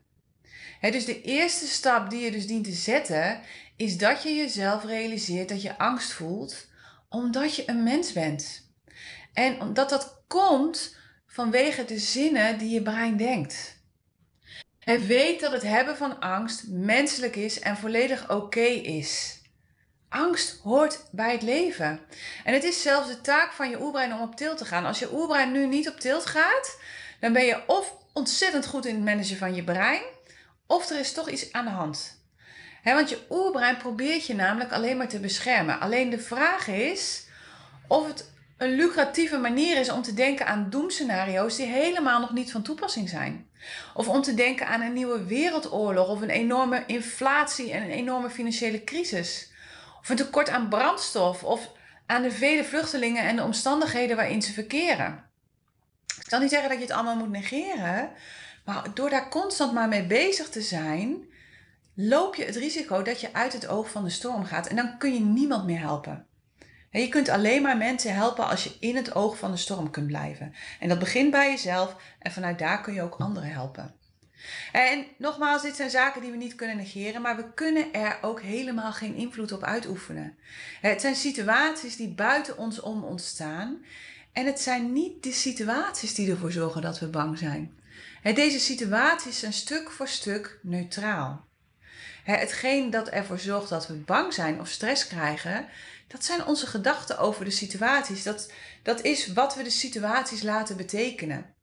dus 0.81 1.05
de 1.05 1.23
eerste 1.23 1.67
stap 1.67 2.11
die 2.11 2.25
je 2.25 2.31
dus 2.31 2.47
dient 2.47 2.64
te 2.64 2.73
zetten, 2.73 3.41
is 3.76 3.99
dat 3.99 4.23
je 4.23 4.35
jezelf 4.35 4.85
realiseert 4.85 5.49
dat 5.49 5.62
je 5.62 5.79
angst 5.79 6.12
voelt, 6.12 6.67
omdat 7.09 7.57
je 7.57 7.62
een 7.67 7.83
mens 7.83 8.12
bent. 8.12 8.71
En 9.33 9.61
omdat 9.61 9.91
dat 9.91 10.23
komt 10.26 10.97
vanwege 11.26 11.85
de 11.85 11.99
zinnen 11.99 12.59
die 12.59 12.71
je 12.71 12.83
brein 12.83 13.17
denkt. 13.17 13.81
En 14.84 15.06
weet 15.06 15.40
dat 15.40 15.52
het 15.52 15.62
hebben 15.62 15.96
van 15.96 16.20
angst 16.20 16.66
menselijk 16.68 17.36
is 17.36 17.60
en 17.60 17.76
volledig 17.76 18.30
oké 18.30 18.66
is. 18.70 19.40
Angst 20.08 20.60
hoort 20.62 21.00
bij 21.10 21.32
het 21.32 21.42
leven. 21.42 22.00
En 22.44 22.54
het 22.54 22.64
is 22.64 22.82
zelfs 22.82 23.08
de 23.08 23.20
taak 23.20 23.52
van 23.52 23.70
je 23.70 23.82
oerbrein 23.82 24.12
om 24.12 24.20
op 24.20 24.36
tilt 24.36 24.58
te 24.58 24.64
gaan. 24.64 24.84
Als 24.84 24.98
je 24.98 25.12
oerbrein 25.12 25.52
nu 25.52 25.66
niet 25.66 25.88
op 25.88 26.00
tilt 26.00 26.26
gaat, 26.26 26.78
dan 27.20 27.32
ben 27.32 27.44
je 27.44 27.62
of 27.66 27.94
ontzettend 28.12 28.66
goed 28.66 28.86
in 28.86 28.94
het 28.94 29.04
managen 29.04 29.36
van 29.36 29.54
je 29.54 29.64
brein, 29.64 30.02
of 30.66 30.90
er 30.90 30.98
is 30.98 31.12
toch 31.12 31.30
iets 31.30 31.52
aan 31.52 31.64
de 31.64 31.70
hand. 31.70 32.20
want 32.84 33.08
je 33.08 33.18
oerbrein 33.30 33.76
probeert 33.76 34.26
je 34.26 34.34
namelijk 34.34 34.72
alleen 34.72 34.96
maar 34.96 35.08
te 35.08 35.20
beschermen. 35.20 35.80
Alleen 35.80 36.10
de 36.10 36.18
vraag 36.18 36.68
is 36.68 37.26
of 37.88 38.06
het 38.06 38.31
een 38.62 38.75
lucratieve 38.75 39.38
manier 39.38 39.78
is 39.78 39.90
om 39.90 40.02
te 40.02 40.14
denken 40.14 40.47
aan 40.47 40.71
doemscenario's 40.71 41.57
die 41.57 41.66
helemaal 41.66 42.21
nog 42.21 42.33
niet 42.33 42.50
van 42.50 42.62
toepassing 42.62 43.09
zijn. 43.09 43.49
Of 43.95 44.09
om 44.09 44.23
te 44.23 44.35
denken 44.35 44.66
aan 44.66 44.81
een 44.81 44.92
nieuwe 44.92 45.25
wereldoorlog 45.25 46.09
of 46.09 46.21
een 46.21 46.31
enorme 46.31 46.85
inflatie 46.87 47.73
en 47.73 47.83
een 47.83 47.90
enorme 47.90 48.31
financiële 48.31 48.85
crisis. 48.85 49.50
Of 50.00 50.09
een 50.09 50.16
tekort 50.16 50.49
aan 50.49 50.69
brandstof 50.69 51.45
of 51.45 51.71
aan 52.07 52.23
de 52.23 52.31
vele 52.31 52.64
vluchtelingen 52.64 53.23
en 53.23 53.37
de 53.37 53.42
omstandigheden 53.42 54.16
waarin 54.16 54.42
ze 54.42 54.52
verkeren. 54.52 55.31
Ik 56.19 56.28
kan 56.28 56.40
niet 56.40 56.50
zeggen 56.50 56.69
dat 56.69 56.78
je 56.78 56.85
het 56.85 56.95
allemaal 56.95 57.16
moet 57.16 57.31
negeren, 57.31 58.11
maar 58.64 58.85
door 58.95 59.11
daar 59.11 59.28
constant 59.28 59.73
maar 59.73 59.88
mee 59.88 60.07
bezig 60.07 60.49
te 60.49 60.61
zijn, 60.61 61.25
loop 61.95 62.35
je 62.35 62.45
het 62.45 62.57
risico 62.57 63.02
dat 63.02 63.21
je 63.21 63.33
uit 63.33 63.52
het 63.52 63.66
oog 63.66 63.90
van 63.90 64.04
de 64.04 64.11
storm 64.11 64.45
gaat 64.45 64.66
en 64.66 64.76
dan 64.76 64.99
kun 64.99 65.14
je 65.14 65.21
niemand 65.21 65.66
meer 65.66 65.81
helpen. 65.81 66.26
Je 67.00 67.08
kunt 67.08 67.28
alleen 67.28 67.62
maar 67.62 67.76
mensen 67.76 68.14
helpen 68.14 68.49
als 68.49 68.64
je 68.64 68.76
in 68.80 68.96
het 68.96 69.14
oog 69.14 69.38
van 69.38 69.50
de 69.50 69.56
storm 69.56 69.90
kunt 69.90 70.06
blijven. 70.06 70.54
En 70.80 70.88
dat 70.88 70.99
begint 70.99 71.30
bij 71.30 71.50
jezelf 71.50 71.96
en 72.18 72.32
vanuit 72.32 72.58
daar 72.58 72.80
kun 72.80 72.94
je 72.94 73.02
ook 73.02 73.16
anderen 73.18 73.50
helpen. 73.50 73.94
En 74.72 75.06
nogmaals, 75.18 75.62
dit 75.62 75.76
zijn 75.76 75.90
zaken 75.90 76.20
die 76.20 76.30
we 76.30 76.37
niet 76.37 76.54
kunnen 76.54 76.76
negeren, 76.76 77.22
maar 77.22 77.37
we 77.37 77.52
kunnen 77.54 77.92
er 77.92 78.18
ook 78.22 78.40
helemaal 78.40 78.92
geen 78.92 79.14
invloed 79.14 79.52
op 79.52 79.62
uitoefenen. 79.62 80.37
Het 80.80 81.00
zijn 81.00 81.14
situaties 81.14 81.96
die 81.96 82.08
buiten 82.08 82.58
ons 82.58 82.80
om 82.80 83.04
ontstaan. 83.04 83.84
En 84.32 84.46
het 84.46 84.61
zijn 84.61 84.92
niet 84.92 85.22
de 85.22 85.32
situaties 85.32 86.14
die 86.14 86.30
ervoor 86.30 86.52
zorgen 86.52 86.82
dat 86.82 86.99
we 86.99 87.06
bang 87.06 87.38
zijn. 87.38 87.78
Deze 88.22 88.61
situaties 88.61 89.38
zijn 89.38 89.52
stuk 89.52 89.90
voor 89.90 90.08
stuk 90.08 90.58
neutraal. 90.62 91.44
Hetgeen 92.25 92.90
dat 92.90 93.08
ervoor 93.08 93.38
zorgt 93.38 93.68
dat 93.68 93.87
we 93.87 93.94
bang 93.94 94.32
zijn 94.32 94.61
of 94.61 94.68
stress 94.68 95.06
krijgen, 95.06 95.68
dat 96.12 96.25
zijn 96.25 96.47
onze 96.47 96.66
gedachten 96.66 97.19
over 97.19 97.45
de 97.45 97.50
situaties. 97.50 98.23
Dat, 98.23 98.52
dat 98.83 99.02
is 99.02 99.33
wat 99.33 99.54
we 99.54 99.62
de 99.62 99.71
situaties 99.71 100.42
laten 100.42 100.76
betekenen. 100.76 101.54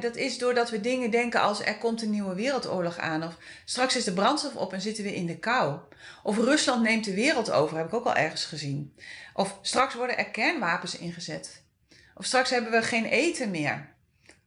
dat 0.00 0.16
is 0.16 0.38
doordat 0.38 0.70
we 0.70 0.80
dingen 0.80 1.10
denken 1.10 1.40
als 1.40 1.64
er 1.64 1.78
komt 1.78 2.02
een 2.02 2.10
nieuwe 2.10 2.34
wereldoorlog 2.34 2.98
aan. 2.98 3.22
Of 3.22 3.36
straks 3.64 3.96
is 3.96 4.04
de 4.04 4.12
brandstof 4.12 4.54
op 4.54 4.72
en 4.72 4.80
zitten 4.80 5.04
we 5.04 5.14
in 5.14 5.26
de 5.26 5.38
kou. 5.38 5.78
Of 6.22 6.36
Rusland 6.36 6.82
neemt 6.82 7.04
de 7.04 7.14
wereld 7.14 7.50
over, 7.50 7.76
heb 7.76 7.86
ik 7.86 7.94
ook 7.94 8.06
al 8.06 8.14
ergens 8.14 8.44
gezien. 8.44 8.94
Of 9.34 9.58
straks 9.62 9.94
worden 9.94 10.18
er 10.18 10.30
kernwapens 10.30 10.98
ingezet. 10.98 11.62
Of 12.14 12.24
straks 12.24 12.50
hebben 12.50 12.70
we 12.70 12.82
geen 12.82 13.04
eten 13.04 13.50
meer. 13.50 13.94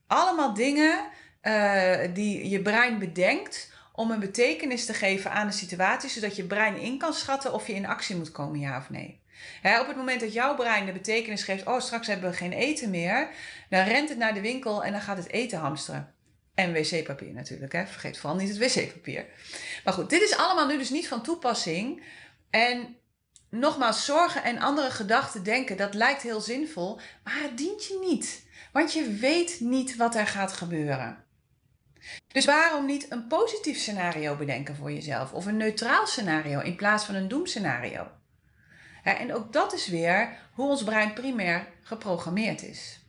Allemaal 0.08 0.54
dingen 0.54 1.00
uh, 1.42 2.00
die 2.14 2.50
je 2.50 2.62
brein 2.62 3.00
bedenkt 3.00 3.72
om 3.98 4.12
een 4.12 4.20
betekenis 4.20 4.86
te 4.86 4.94
geven 4.94 5.32
aan 5.32 5.48
de 5.48 5.54
situatie, 5.54 6.10
zodat 6.10 6.36
je 6.36 6.44
brein 6.44 6.78
in 6.78 6.98
kan 6.98 7.14
schatten 7.14 7.54
of 7.54 7.68
je 7.68 7.74
in 7.74 7.86
actie 7.86 8.16
moet 8.16 8.32
komen, 8.32 8.60
ja 8.60 8.78
of 8.78 8.90
nee. 8.90 9.22
op 9.64 9.88
het 9.88 9.96
moment 9.96 10.20
dat 10.20 10.34
jouw 10.34 10.56
brein 10.56 10.86
de 10.86 10.92
betekenis 10.92 11.44
geeft, 11.44 11.66
oh 11.66 11.80
straks 11.80 12.08
hebben 12.08 12.30
we 12.30 12.36
geen 12.36 12.54
eten 12.54 12.90
meer, 12.90 13.30
dan 13.70 13.84
rent 13.84 14.10
het 14.10 14.18
naar 14.18 14.34
de 14.34 14.42
winkel 14.42 14.84
en 14.84 14.92
dan 14.92 15.02
gaat 15.02 15.18
het 15.18 15.30
eten 15.30 15.60
hamsteren. 15.60 16.14
En 16.54 16.74
wc-papier 16.74 17.34
natuurlijk, 17.34 17.72
vergeet 17.72 18.18
vooral 18.18 18.40
niet 18.40 18.50
het 18.50 18.58
wc-papier. 18.58 19.26
Maar 19.84 19.94
goed, 19.94 20.10
dit 20.10 20.22
is 20.22 20.38
allemaal 20.38 20.68
nu 20.68 20.78
dus 20.78 20.90
niet 20.90 21.08
van 21.08 21.24
toepassing. 21.24 22.04
En 22.50 22.96
nogmaals, 23.50 24.06
zorgen 24.06 24.44
en 24.44 24.60
andere 24.60 24.92
gedachten 24.92 25.44
denken, 25.44 25.78
dat 25.78 25.94
lijkt 25.94 26.22
heel 26.22 26.42
zinvol, 26.42 27.00
maar 27.24 27.42
het 27.42 27.58
dient 27.58 27.86
je 27.86 28.06
niet. 28.08 28.46
Want 28.72 28.94
je 28.94 29.10
weet 29.10 29.60
niet 29.60 29.96
wat 29.96 30.16
er 30.16 30.28
gaat 30.28 30.54
gebeuren. 30.54 31.26
Dus 32.28 32.46
waarom 32.46 32.86
niet 32.86 33.12
een 33.12 33.28
positief 33.28 33.78
scenario 33.78 34.36
bedenken 34.36 34.76
voor 34.76 34.92
jezelf 34.92 35.34
of 35.34 35.46
een 35.46 35.58
neutraal 35.58 36.08
scenario 36.08 36.60
in 36.60 36.76
plaats 36.76 37.06
van 37.06 37.16
een 37.16 37.28
doemscenario? 37.28 38.08
en 39.16 39.34
ook 39.34 39.54
dat 39.54 39.74
is 39.74 39.88
weer 39.88 40.38
hoe 40.54 40.70
ons 40.70 40.84
brein 40.84 41.14
primair 41.14 41.68
geprogrammeerd 41.82 42.64
is. 42.64 43.00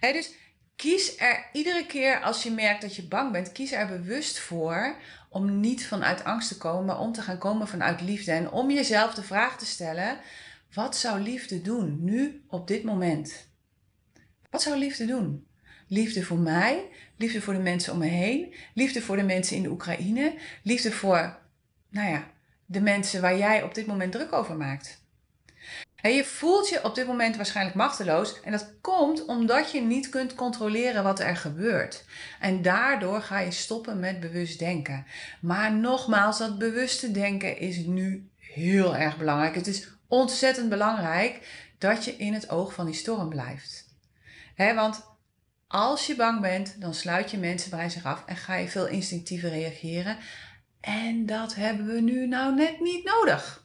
dus 0.00 0.34
kies 0.76 1.18
er 1.18 1.48
iedere 1.52 1.86
keer 1.86 2.20
als 2.20 2.42
je 2.42 2.50
merkt 2.50 2.80
dat 2.80 2.96
je 2.96 3.08
bang 3.08 3.32
bent, 3.32 3.52
kies 3.52 3.72
er 3.72 3.86
bewust 3.86 4.38
voor 4.38 4.96
om 5.28 5.60
niet 5.60 5.86
vanuit 5.86 6.24
angst 6.24 6.48
te 6.48 6.58
komen, 6.58 6.84
maar 6.84 7.00
om 7.00 7.12
te 7.12 7.22
gaan 7.22 7.38
komen 7.38 7.68
vanuit 7.68 8.00
liefde. 8.00 8.32
En 8.32 8.50
om 8.50 8.70
jezelf 8.70 9.14
de 9.14 9.22
vraag 9.22 9.58
te 9.58 9.66
stellen: 9.66 10.18
wat 10.74 10.96
zou 10.96 11.20
liefde 11.20 11.62
doen 11.62 12.04
nu 12.04 12.44
op 12.48 12.68
dit 12.68 12.84
moment? 12.84 13.48
Wat 14.50 14.62
zou 14.62 14.76
liefde 14.76 15.06
doen? 15.06 15.46
Liefde 15.86 16.24
voor 16.24 16.38
mij, 16.38 16.88
liefde 17.16 17.40
voor 17.40 17.54
de 17.54 17.60
mensen 17.60 17.92
om 17.92 17.98
me 17.98 18.06
heen, 18.06 18.54
liefde 18.74 19.02
voor 19.02 19.16
de 19.16 19.22
mensen 19.22 19.56
in 19.56 19.62
de 19.62 19.70
Oekraïne, 19.70 20.34
liefde 20.62 20.92
voor, 20.92 21.38
nou 21.88 22.10
ja, 22.10 22.30
de 22.66 22.80
mensen 22.80 23.20
waar 23.20 23.38
jij 23.38 23.62
op 23.62 23.74
dit 23.74 23.86
moment 23.86 24.12
druk 24.12 24.32
over 24.32 24.56
maakt. 24.56 25.04
Je 26.02 26.24
voelt 26.24 26.68
je 26.68 26.84
op 26.84 26.94
dit 26.94 27.06
moment 27.06 27.36
waarschijnlijk 27.36 27.76
machteloos 27.76 28.40
en 28.40 28.52
dat 28.52 28.72
komt 28.80 29.24
omdat 29.24 29.70
je 29.70 29.80
niet 29.80 30.08
kunt 30.08 30.34
controleren 30.34 31.02
wat 31.02 31.20
er 31.20 31.36
gebeurt. 31.36 32.04
En 32.40 32.62
daardoor 32.62 33.20
ga 33.20 33.38
je 33.38 33.50
stoppen 33.50 34.00
met 34.00 34.20
bewust 34.20 34.58
denken. 34.58 35.06
Maar 35.40 35.74
nogmaals, 35.74 36.38
dat 36.38 36.58
bewuste 36.58 37.10
denken 37.10 37.58
is 37.58 37.76
nu 37.76 38.28
heel 38.38 38.96
erg 38.96 39.18
belangrijk. 39.18 39.54
Het 39.54 39.66
is 39.66 39.88
ontzettend 40.08 40.68
belangrijk 40.68 41.64
dat 41.78 42.04
je 42.04 42.16
in 42.16 42.34
het 42.34 42.50
oog 42.50 42.72
van 42.72 42.86
die 42.86 42.94
storm 42.94 43.28
blijft. 43.28 43.84
He, 44.54 44.74
want 44.74 45.15
als 45.68 46.06
je 46.06 46.14
bang 46.14 46.40
bent, 46.40 46.80
dan 46.80 46.94
sluit 46.94 47.30
je 47.30 47.38
mensenbrein 47.38 47.90
zich 47.90 48.04
af 48.04 48.22
en 48.26 48.36
ga 48.36 48.54
je 48.54 48.68
veel 48.68 48.86
instinctiever 48.86 49.48
reageren. 49.48 50.16
En 50.80 51.26
dat 51.26 51.54
hebben 51.54 51.86
we 51.86 52.00
nu 52.00 52.26
nou 52.26 52.54
net 52.54 52.80
niet 52.80 53.04
nodig. 53.04 53.64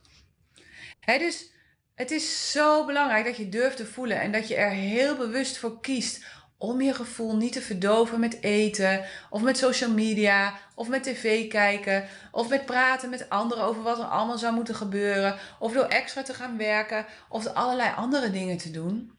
dus 1.05 1.51
het 1.95 2.11
is 2.11 2.51
zo 2.51 2.85
belangrijk 2.85 3.25
dat 3.25 3.37
je 3.37 3.49
durft 3.49 3.77
te 3.77 3.85
voelen 3.85 4.21
en 4.21 4.31
dat 4.31 4.47
je 4.47 4.55
er 4.55 4.71
heel 4.71 5.15
bewust 5.15 5.57
voor 5.57 5.81
kiest 5.81 6.25
om 6.57 6.81
je 6.81 6.93
gevoel 6.93 7.35
niet 7.35 7.53
te 7.53 7.61
verdoven 7.61 8.19
met 8.19 8.41
eten 8.41 9.05
of 9.29 9.41
met 9.41 9.57
social 9.57 9.91
media 9.91 10.53
of 10.75 10.87
met 10.87 11.03
tv 11.03 11.47
kijken 11.47 12.07
of 12.31 12.49
met 12.49 12.65
praten 12.65 13.09
met 13.09 13.29
anderen 13.29 13.63
over 13.63 13.81
wat 13.81 13.97
er 13.97 14.05
allemaal 14.05 14.37
zou 14.37 14.53
moeten 14.53 14.75
gebeuren 14.75 15.37
of 15.59 15.73
door 15.73 15.85
extra 15.85 16.23
te 16.23 16.33
gaan 16.33 16.57
werken 16.57 17.05
of 17.29 17.47
allerlei 17.47 17.93
andere 17.95 18.31
dingen 18.31 18.57
te 18.57 18.71
doen 18.71 19.11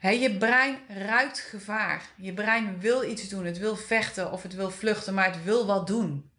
je 0.00 0.36
brein 0.38 0.78
ruikt 0.88 1.40
gevaar. 1.40 2.02
Je 2.16 2.34
brein 2.34 2.80
wil 2.80 3.02
iets 3.10 3.28
doen. 3.28 3.44
Het 3.44 3.58
wil 3.58 3.76
vechten 3.76 4.32
of 4.32 4.42
het 4.42 4.54
wil 4.54 4.70
vluchten, 4.70 5.14
maar 5.14 5.32
het 5.32 5.44
wil 5.44 5.66
wat 5.66 5.86
doen. 5.86 6.30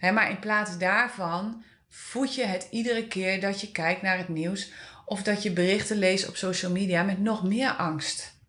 maar 0.00 0.30
in 0.30 0.38
plaats 0.38 0.78
daarvan 0.78 1.64
voed 1.88 2.34
je 2.34 2.44
het 2.44 2.68
iedere 2.70 3.08
keer 3.08 3.40
dat 3.40 3.60
je 3.60 3.72
kijkt 3.72 4.02
naar 4.02 4.18
het 4.18 4.28
nieuws 4.28 4.72
of 5.04 5.22
dat 5.22 5.42
je 5.42 5.52
berichten 5.52 5.96
leest 5.96 6.28
op 6.28 6.36
social 6.36 6.72
media 6.72 7.02
met 7.02 7.18
nog 7.18 7.42
meer 7.42 7.70
angst. 7.70 8.40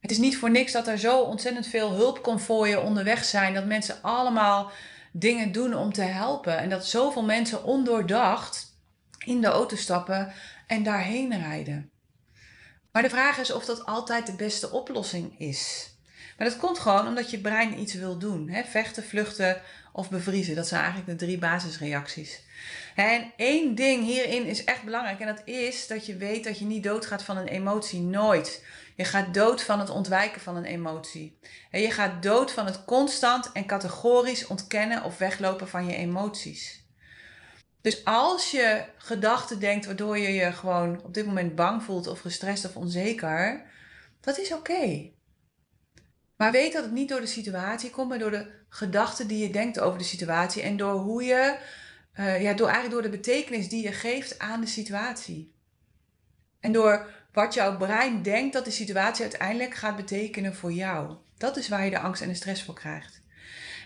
Het 0.00 0.10
is 0.10 0.18
niet 0.18 0.38
voor 0.38 0.50
niks 0.50 0.72
dat 0.72 0.86
er 0.86 0.98
zo 0.98 1.20
ontzettend 1.20 1.66
veel 1.66 1.92
hulpconvooien 1.92 2.82
onderweg 2.82 3.24
zijn, 3.24 3.54
dat 3.54 3.66
mensen 3.66 4.02
allemaal 4.02 4.70
dingen 5.12 5.52
doen 5.52 5.74
om 5.74 5.92
te 5.92 6.02
helpen 6.02 6.58
en 6.58 6.68
dat 6.68 6.86
zoveel 6.86 7.24
mensen 7.24 7.64
ondoordacht 7.64 8.78
in 9.24 9.40
de 9.40 9.46
auto 9.46 9.76
stappen 9.76 10.32
en 10.66 10.82
daarheen 10.82 11.38
rijden. 11.38 11.90
Maar 12.96 13.04
de 13.04 13.10
vraag 13.10 13.38
is 13.38 13.52
of 13.52 13.64
dat 13.64 13.86
altijd 13.86 14.26
de 14.26 14.34
beste 14.34 14.70
oplossing 14.70 15.40
is. 15.40 15.90
Maar 16.38 16.48
dat 16.48 16.56
komt 16.56 16.78
gewoon 16.78 17.06
omdat 17.06 17.30
je 17.30 17.38
brein 17.38 17.78
iets 17.78 17.94
wil 17.94 18.18
doen. 18.18 18.48
Hè? 18.48 18.64
Vechten, 18.64 19.04
vluchten 19.04 19.62
of 19.92 20.10
bevriezen. 20.10 20.54
Dat 20.54 20.66
zijn 20.66 20.80
eigenlijk 20.80 21.10
de 21.10 21.24
drie 21.24 21.38
basisreacties. 21.38 22.40
En 22.94 23.32
één 23.36 23.74
ding 23.74 24.04
hierin 24.04 24.46
is 24.46 24.64
echt 24.64 24.82
belangrijk. 24.82 25.20
En 25.20 25.26
dat 25.26 25.42
is 25.44 25.86
dat 25.86 26.06
je 26.06 26.16
weet 26.16 26.44
dat 26.44 26.58
je 26.58 26.64
niet 26.64 26.82
doodgaat 26.82 27.22
van 27.22 27.36
een 27.36 27.46
emotie. 27.46 28.00
Nooit. 28.00 28.64
Je 28.94 29.04
gaat 29.04 29.34
dood 29.34 29.62
van 29.62 29.80
het 29.80 29.90
ontwijken 29.90 30.40
van 30.40 30.56
een 30.56 30.64
emotie. 30.64 31.38
En 31.70 31.80
je 31.80 31.90
gaat 31.90 32.22
dood 32.22 32.52
van 32.52 32.66
het 32.66 32.84
constant 32.84 33.52
en 33.52 33.66
categorisch 33.66 34.46
ontkennen 34.46 35.02
of 35.02 35.18
weglopen 35.18 35.68
van 35.68 35.86
je 35.86 35.96
emoties. 35.96 36.85
Dus 37.86 38.04
als 38.04 38.50
je 38.50 38.84
gedachten 38.96 39.60
denkt 39.60 39.86
waardoor 39.86 40.18
je 40.18 40.32
je 40.32 40.52
gewoon 40.52 41.02
op 41.02 41.14
dit 41.14 41.26
moment 41.26 41.54
bang 41.54 41.82
voelt 41.82 42.06
of 42.06 42.20
gestrest 42.20 42.64
of 42.64 42.76
onzeker, 42.76 43.62
dat 44.20 44.38
is 44.38 44.52
oké. 44.52 45.10
Maar 46.36 46.52
weet 46.52 46.72
dat 46.72 46.82
het 46.82 46.92
niet 46.92 47.08
door 47.08 47.20
de 47.20 47.26
situatie 47.26 47.90
komt, 47.90 48.08
maar 48.08 48.18
door 48.18 48.30
de 48.30 48.50
gedachten 48.68 49.26
die 49.26 49.38
je 49.38 49.52
denkt 49.52 49.80
over 49.80 49.98
de 49.98 50.04
situatie 50.04 50.62
en 50.62 50.76
door 50.76 50.92
hoe 50.92 51.24
je, 51.24 51.58
uh, 52.18 52.42
ja, 52.42 52.52
door 52.52 52.68
eigenlijk 52.68 52.94
door 52.94 53.10
de 53.10 53.16
betekenis 53.16 53.68
die 53.68 53.82
je 53.82 53.92
geeft 53.92 54.38
aan 54.38 54.60
de 54.60 54.66
situatie. 54.66 55.54
En 56.60 56.72
door 56.72 57.10
wat 57.32 57.54
jouw 57.54 57.76
brein 57.76 58.22
denkt 58.22 58.52
dat 58.52 58.64
de 58.64 58.70
situatie 58.70 59.22
uiteindelijk 59.22 59.74
gaat 59.74 59.96
betekenen 59.96 60.54
voor 60.54 60.72
jou. 60.72 61.16
Dat 61.36 61.56
is 61.56 61.68
waar 61.68 61.84
je 61.84 61.90
de 61.90 61.98
angst 61.98 62.22
en 62.22 62.28
de 62.28 62.34
stress 62.34 62.62
voor 62.62 62.74
krijgt. 62.74 63.24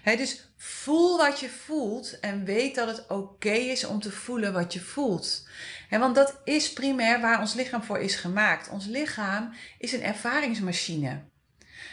Dus 0.04 0.48
voel 0.56 1.16
wat 1.16 1.40
je 1.40 1.48
voelt 1.48 2.20
en 2.20 2.44
weet 2.44 2.74
dat 2.74 2.88
het 2.88 3.08
oké 3.08 3.52
is 3.52 3.84
om 3.84 4.00
te 4.00 4.10
voelen 4.12 4.52
wat 4.52 4.72
je 4.72 4.80
voelt. 4.80 5.48
want 5.90 6.14
dat 6.14 6.40
is 6.44 6.72
primair 6.72 7.20
waar 7.20 7.40
ons 7.40 7.54
lichaam 7.54 7.82
voor 7.82 7.98
is 7.98 8.14
gemaakt. 8.14 8.68
Ons 8.68 8.86
lichaam 8.86 9.52
is 9.78 9.92
een 9.92 10.02
ervaringsmachine. 10.02 11.20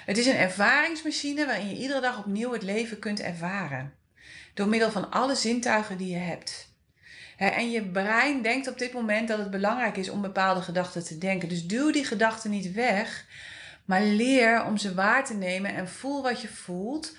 Het 0.05 0.17
is 0.17 0.25
een 0.25 0.35
ervaringsmachine 0.35 1.45
waarin 1.45 1.69
je 1.69 1.75
iedere 1.75 2.01
dag 2.01 2.17
opnieuw 2.17 2.51
het 2.51 2.63
leven 2.63 2.99
kunt 2.99 3.19
ervaren. 3.19 3.93
Door 4.53 4.67
middel 4.67 4.91
van 4.91 5.11
alle 5.11 5.35
zintuigen 5.35 5.97
die 5.97 6.09
je 6.09 6.17
hebt. 6.17 6.75
En 7.37 7.71
je 7.71 7.85
brein 7.85 8.41
denkt 8.41 8.67
op 8.67 8.77
dit 8.77 8.93
moment 8.93 9.27
dat 9.27 9.39
het 9.39 9.51
belangrijk 9.51 9.97
is 9.97 10.09
om 10.09 10.21
bepaalde 10.21 10.61
gedachten 10.61 11.03
te 11.03 11.17
denken. 11.17 11.49
Dus 11.49 11.65
duw 11.65 11.91
die 11.91 12.05
gedachten 12.05 12.49
niet 12.49 12.73
weg, 12.73 13.25
maar 13.85 14.01
leer 14.01 14.65
om 14.65 14.77
ze 14.77 14.93
waar 14.93 15.25
te 15.25 15.33
nemen 15.33 15.75
en 15.75 15.89
voel 15.89 16.21
wat 16.21 16.41
je 16.41 16.47
voelt 16.47 17.15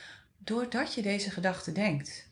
doordat 0.48 0.94
je 0.94 1.02
deze 1.02 1.30
gedachten 1.30 1.74
denkt. 1.74 2.26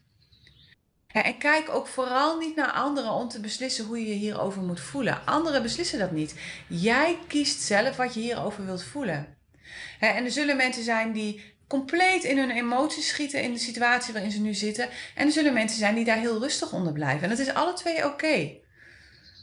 En 1.07 1.39
kijk 1.39 1.69
ook 1.69 1.87
vooral 1.87 2.39
niet 2.39 2.57
naar 2.57 2.73
anderen 2.73 3.11
om 3.11 3.29
te 3.29 3.41
beslissen 3.41 3.85
hoe 3.85 3.99
je 3.99 4.09
je 4.09 4.15
hierover 4.15 4.63
moet 4.63 4.81
voelen. 4.81 5.27
Anderen 5.27 5.63
beslissen 5.63 5.99
dat 5.99 6.11
niet. 6.11 6.35
Jij 6.69 7.19
kiest 7.27 7.61
zelf 7.61 7.97
wat 7.97 8.15
je 8.15 8.21
hierover 8.21 8.67
wilt 8.67 8.83
voelen. 8.83 9.37
En 10.01 10.25
er 10.25 10.31
zullen 10.31 10.57
mensen 10.57 10.83
zijn 10.83 11.13
die 11.13 11.55
compleet 11.69 12.25
in 12.25 12.39
hun 12.39 12.51
emoties 12.51 13.09
schieten 13.09 13.43
in 13.43 13.53
de 13.53 13.59
situatie 13.59 14.13
waarin 14.13 14.31
ze 14.31 14.41
nu 14.41 14.55
zitten. 14.55 14.89
En 15.15 15.27
er 15.27 15.33
zullen 15.33 15.53
mensen 15.53 15.79
zijn 15.79 15.95
die 15.95 16.05
daar 16.05 16.19
heel 16.19 16.41
rustig 16.41 16.73
onder 16.73 16.93
blijven. 16.93 17.23
En 17.23 17.29
dat 17.29 17.39
is 17.39 17.55
alle 17.55 17.73
twee 17.73 18.05
oké. 18.05 18.53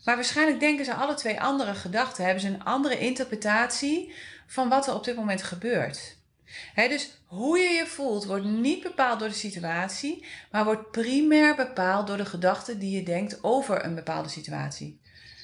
Maar 0.04 0.16
waarschijnlijk 0.16 0.60
denken 0.60 0.86
ze 0.86 0.94
alle 0.94 1.14
twee 1.14 1.42
andere 1.42 1.74
gedachten, 1.74 2.24
hebben 2.24 2.42
ze 2.42 2.48
een 2.48 2.64
andere 2.64 3.00
interpretatie 3.00 4.14
van 4.48 4.70
wat 4.70 4.88
er 4.88 4.96
op 4.96 5.04
dit 5.04 5.16
moment 5.16 5.44
gebeurt. 5.44 6.18
Dus 6.76 7.22
hoe 7.26 7.58
je 7.58 7.70
je 7.70 7.88
voelt 7.88 8.26
wordt 8.26 8.46
niet 8.46 8.84
bepaald 8.84 9.20
door 9.20 9.28
de 9.28 9.34
situatie, 9.34 10.26
maar 10.52 10.66
wordt 10.66 10.92
primair 10.92 11.56
bepaald 11.56 12.08
door 12.08 12.18
de 12.18 12.26
gedachten 12.26 12.80
die 12.80 12.96
je 12.96 13.04
denkt 13.04 13.44
over 13.44 13.86
een 13.86 13.96
bepaalde 13.96 14.30
situatie. 14.30 15.02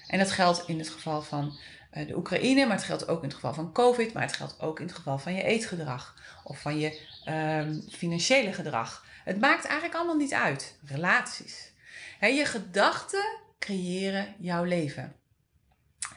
En 0.07 0.19
dat 0.19 0.31
geldt 0.31 0.63
in 0.67 0.79
het 0.79 0.89
geval 0.89 1.21
van 1.21 1.59
eh, 1.91 2.07
de 2.07 2.15
Oekraïne, 2.15 2.65
maar 2.65 2.75
het 2.75 2.85
geldt 2.85 3.07
ook 3.07 3.17
in 3.17 3.27
het 3.27 3.33
geval 3.33 3.53
van 3.53 3.71
COVID, 3.71 4.13
maar 4.13 4.23
het 4.23 4.35
geldt 4.35 4.59
ook 4.59 4.79
in 4.79 4.85
het 4.85 4.95
geval 4.95 5.17
van 5.17 5.33
je 5.33 5.43
eetgedrag 5.43 6.15
of 6.43 6.61
van 6.61 6.79
je 6.79 6.99
um, 7.25 7.83
financiële 7.91 8.53
gedrag. 8.53 9.05
Het 9.23 9.39
maakt 9.39 9.65
eigenlijk 9.65 9.95
allemaal 9.95 10.15
niet 10.15 10.33
uit. 10.33 10.77
Relaties. 10.85 11.71
je 12.19 12.45
gedachten 12.45 13.37
creëren 13.59 14.35
jouw 14.39 14.63
leven. 14.63 15.15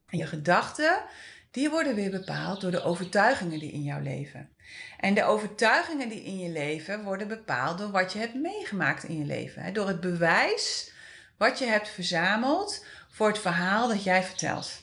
En 0.06 0.18
je 0.18 0.26
gedachten, 0.26 1.02
die 1.52 1.70
worden 1.70 1.94
weer 1.94 2.10
bepaald 2.10 2.60
door 2.60 2.70
de 2.70 2.82
overtuigingen 2.82 3.58
die 3.58 3.72
in 3.72 3.82
jouw 3.82 4.00
leven. 4.00 4.48
En 4.98 5.14
de 5.14 5.24
overtuigingen 5.24 6.08
die 6.08 6.24
in 6.24 6.38
je 6.38 6.48
leven 6.48 7.04
worden 7.04 7.28
bepaald 7.28 7.78
door 7.78 7.90
wat 7.90 8.12
je 8.12 8.18
hebt 8.18 8.34
meegemaakt 8.34 9.04
in 9.04 9.18
je 9.18 9.24
leven. 9.24 9.74
Door 9.74 9.88
het 9.88 10.00
bewijs 10.00 10.92
wat 11.36 11.58
je 11.58 11.64
hebt 11.64 11.88
verzameld 11.88 12.84
voor 13.10 13.28
het 13.28 13.38
verhaal 13.38 13.88
dat 13.88 14.04
jij 14.04 14.22
vertelt. 14.22 14.82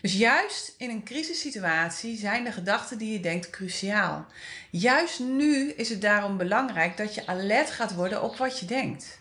Dus 0.00 0.12
juist 0.14 0.74
in 0.76 0.90
een 0.90 1.04
crisissituatie 1.04 2.16
zijn 2.16 2.44
de 2.44 2.52
gedachten 2.52 2.98
die 2.98 3.12
je 3.12 3.20
denkt 3.20 3.50
cruciaal. 3.50 4.26
Juist 4.70 5.20
nu 5.20 5.70
is 5.70 5.88
het 5.88 6.00
daarom 6.00 6.36
belangrijk 6.36 6.96
dat 6.96 7.14
je 7.14 7.26
alert 7.26 7.70
gaat 7.70 7.94
worden 7.94 8.22
op 8.22 8.36
wat 8.36 8.58
je 8.58 8.66
denkt. 8.66 9.18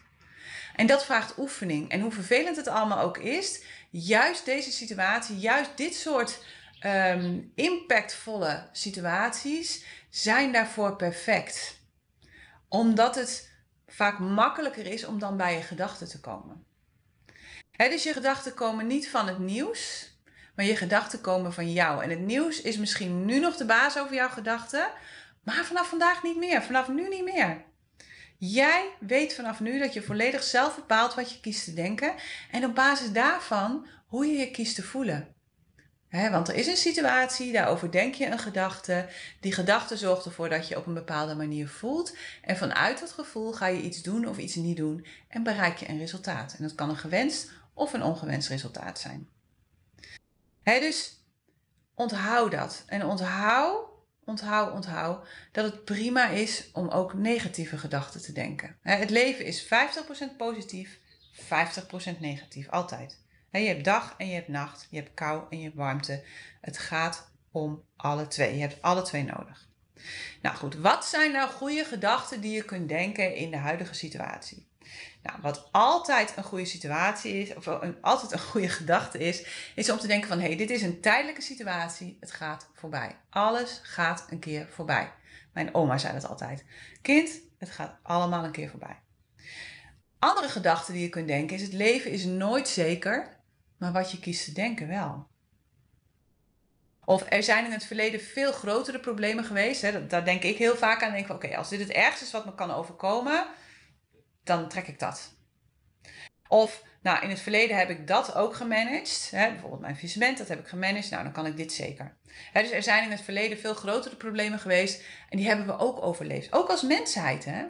En 0.76 0.88
dat 0.88 1.06
vraagt 1.06 1.38
oefening. 1.38 1.90
En 1.90 2.02
hoe 2.02 2.12
vervelend 2.12 2.56
het 2.56 2.68
allemaal 2.68 3.00
ook 3.00 3.18
is, 3.18 3.62
juist 3.90 4.46
deze 4.46 4.72
situatie, 4.72 5.38
juist 5.38 5.78
dit 5.78 5.96
soort 5.96 6.40
um, 6.86 7.52
impactvolle 7.56 8.68
situaties 8.72 9.86
zijn 10.10 10.52
daarvoor 10.52 10.96
perfect. 10.96 11.80
Omdat 12.68 13.16
het 13.16 13.52
vaak 13.88 14.20
makkelijker 14.20 14.86
is 14.86 15.06
om 15.06 15.20
dan 15.20 15.38
bij 15.38 15.54
je 15.54 15.62
gedachten 15.62 16.08
te 16.08 16.20
komen. 16.20 16.66
dus 17.78 18.04
je 18.04 18.14
gedachten 18.14 18.54
komen 18.54 18.88
niet 18.88 19.10
van 19.10 19.28
het 19.28 19.40
nieuws, 19.40 20.12
maar 20.56 20.66
je 20.66 20.76
gedachten 20.76 21.22
komen 21.22 21.54
van 21.54 21.72
jou. 21.72 22.04
En 22.04 22.10
het 22.10 22.20
nieuws 22.20 22.62
is 22.62 22.78
misschien 22.78 23.26
nu 23.26 23.40
nog 23.40 23.56
de 23.56 23.66
baas 23.66 23.98
over 23.98 24.16
jouw 24.16 24.30
gedachten, 24.30 24.92
maar 25.44 25.66
vanaf 25.66 25.90
vandaag 25.90 26.24
niet 26.24 26.38
meer. 26.38 26.64
Vanaf 26.64 26.88
nu 26.88 27.08
niet 27.08 27.24
meer. 27.24 27.66
Jij 28.38 28.90
weet 29.00 29.34
vanaf 29.34 29.60
nu 29.60 29.80
dat 29.80 29.94
je 29.94 30.02
volledig 30.02 30.44
zelf 30.44 30.76
bepaalt 30.76 31.16
wat 31.16 31.32
je 31.32 31.40
kiest 31.40 31.64
te 31.64 31.74
denken 31.74 32.14
en 32.52 32.66
op 32.66 32.76
basis 32.76 33.12
daarvan 33.12 33.88
hoe 34.06 34.26
je 34.26 34.38
je 34.38 34.52
kiest 34.52 34.76
te 34.76 34.84
voelen. 34.84 35.36
want 36.10 36.48
er 36.48 36.56
is 36.56 36.68
een 36.68 36.78
situatie, 36.78 37.52
daarover 37.52 37.92
denk 37.92 38.14
je 38.14 38.26
een 38.26 38.40
gedachte. 38.40 39.08
Die 39.40 39.52
gedachte 39.52 39.98
zorgt 39.98 40.26
ervoor 40.26 40.50
dat 40.50 40.68
je 40.68 40.78
op 40.78 40.86
een 40.86 40.94
bepaalde 40.94 41.36
manier 41.36 41.68
voelt. 41.68 42.16
En 42.42 42.58
vanuit 42.58 43.00
dat 43.00 43.12
gevoel 43.12 43.54
ga 43.54 43.68
je 43.68 43.82
iets 43.82 44.02
doen 44.02 44.28
of 44.28 44.38
iets 44.38 44.56
niet 44.56 44.78
doen 44.78 45.06
en 45.28 45.44
bereik 45.44 45.78
je 45.78 45.90
een 45.90 46.00
resultaat. 46.00 46.56
En 46.58 46.64
dat 46.64 46.76
kan 46.76 46.90
een 46.90 46.98
gewenst 46.98 47.52
of 47.74 47.94
een 47.94 48.04
ongewenst 48.04 48.50
resultaat 48.50 49.00
zijn 49.00 49.28
dus 50.76 51.20
onthoud 51.94 52.52
dat. 52.52 52.84
En 52.88 53.06
onthoud, 53.06 53.87
onthoud, 54.28 54.74
onthoud 54.74 55.28
dat 55.52 55.66
het 55.66 55.86
prima 55.86 56.28
is 56.28 56.70
om 56.74 56.88
ook 56.88 57.14
negatieve 57.14 57.78
gedachten 57.78 58.22
te 58.22 58.32
denken. 58.32 58.78
het 58.82 59.10
leven 59.10 59.46
is 59.46 59.66
50% 59.66 59.68
positief, 60.38 61.00
50% 61.34 62.20
negatief. 62.20 62.70
Altijd. 62.70 63.18
je 63.52 63.60
hebt 63.60 63.84
dag 63.84 64.16
en 64.18 64.28
je 64.28 64.34
hebt 64.34 64.48
nacht. 64.48 64.88
Je 64.90 64.98
hebt 64.98 65.14
kou 65.14 65.44
en 65.50 65.58
je 65.58 65.64
hebt 65.64 65.76
warmte. 65.76 66.24
Het 66.62 66.78
gaat 66.78 67.32
om 67.52 67.84
alle 67.96 68.28
twee. 68.28 68.56
Je 68.56 68.62
hebt 68.62 68.82
alle 68.82 69.02
twee 69.02 69.24
nodig. 69.24 69.68
Nou 70.42 70.56
goed, 70.56 70.76
wat 70.76 71.06
zijn 71.06 71.32
nou 71.32 71.50
goede 71.50 71.84
gedachten 71.84 72.42
die 72.42 72.52
je 72.52 72.64
kunt 72.64 72.90
denken 72.90 73.36
in 73.36 73.52
de 73.52 73.58
huidige 73.58 73.94
situatie? 73.94 74.67
Nou, 75.28 75.40
wat 75.42 75.70
altijd 75.72 76.34
een 76.38 76.44
goede 76.44 76.66
situatie 76.66 77.34
is, 77.34 77.56
of 77.56 77.66
een, 77.66 77.98
altijd 78.02 78.32
een 78.32 78.40
goede 78.40 78.70
gedachte 78.80 79.18
is, 79.18 79.46
is 79.76 79.90
om 79.90 79.98
te 79.98 80.08
denken 80.08 80.28
van 80.28 80.40
hé, 80.40 80.48
hey, 80.48 80.58
dit 80.58 80.70
is 80.70 80.82
een 80.82 81.02
tijdelijke 81.02 81.42
situatie, 81.42 82.18
het 82.20 82.32
gaat 82.32 82.70
voorbij. 82.74 83.16
Alles 83.30 83.80
gaat 83.84 84.26
een 84.30 84.40
keer 84.40 84.68
voorbij. 84.70 85.12
Mijn 85.54 85.74
oma 85.74 85.98
zei 85.98 86.14
dat 86.14 86.28
altijd. 86.28 86.66
Kind, 87.02 87.30
het 87.58 87.70
gaat 87.70 87.96
allemaal 88.04 88.44
een 88.44 88.52
keer 88.52 88.70
voorbij. 88.70 89.00
Andere 90.20 90.50
gedachten 90.50 90.94
die 90.94 91.04
je 91.04 91.10
kunt 91.10 91.28
denken 91.28 91.56
is 91.56 91.62
het 91.62 91.74
leven 91.74 92.12
is 92.12 92.26
nooit 92.26 92.68
zeker, 92.68 93.38
maar 93.78 93.92
wat 93.92 94.12
je 94.12 94.20
kiest 94.20 94.46
te 94.46 94.52
denken 94.52 94.88
wel. 94.88 95.28
Of 97.06 97.26
er 97.30 97.44
zijn 97.44 97.66
in 97.66 97.72
het 97.72 97.86
verleden 97.86 98.22
veel 98.22 98.52
grotere 98.52 99.00
problemen 99.00 99.44
geweest. 99.44 99.82
Hè, 99.82 100.08
daar 100.08 100.26
denk 100.26 100.44
ik 100.44 100.58
heel 100.58 100.76
vaak 100.76 101.04
aan. 101.04 101.12
Denk 101.12 101.28
van 101.28 101.36
oké, 101.36 101.58
als 101.58 101.70
dit 101.70 101.80
het 101.80 101.90
ergste 101.90 102.26
is 102.26 102.32
wat 102.32 102.46
me 102.46 102.56
kan 102.56 102.72
overkomen, 102.72 103.48
dan 104.48 104.70
trek 104.70 104.88
ik 104.88 105.00
dat. 105.00 105.36
Of, 106.48 106.84
nou, 107.02 107.24
in 107.24 107.30
het 107.30 107.40
verleden 107.40 107.78
heb 107.78 107.90
ik 107.90 108.08
dat 108.08 108.36
ook 108.36 108.56
gemanaged. 108.56 109.28
Hè, 109.32 109.50
bijvoorbeeld 109.52 109.82
mijn 109.82 109.96
visement, 109.96 110.38
dat 110.38 110.48
heb 110.48 110.60
ik 110.60 110.68
gemanaged. 110.68 111.10
Nou, 111.10 111.24
dan 111.24 111.32
kan 111.32 111.46
ik 111.46 111.58
dit 111.58 111.74
zeker. 111.74 112.18
Hè, 112.52 112.62
dus 112.62 112.72
er 112.72 112.84
zijn 112.84 113.04
in 113.04 113.12
het 113.12 113.22
verleden 113.22 113.60
veel 113.60 113.74
grotere 113.74 114.16
problemen 114.16 114.60
geweest. 114.60 115.04
En 115.30 115.38
die 115.38 115.48
hebben 115.48 115.66
we 115.66 115.78
ook 115.78 116.02
overleefd. 116.02 116.54
Ook 116.54 116.70
als 116.70 116.82
mensheid, 116.82 117.46
hè. 117.46 117.66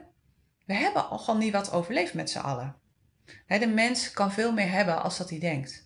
We 0.65 0.73
hebben 0.73 1.09
al 1.09 1.17
gewoon 1.17 1.39
niet 1.39 1.53
wat 1.53 1.71
overleefd 1.71 2.13
met 2.13 2.29
z'n 2.29 2.37
allen. 2.37 2.75
Hè, 3.45 3.59
de 3.59 3.67
mens 3.67 4.11
kan 4.11 4.31
veel 4.31 4.51
meer 4.51 4.71
hebben 4.71 5.03
als 5.03 5.17
dat 5.17 5.29
hij 5.29 5.39
denkt. 5.39 5.85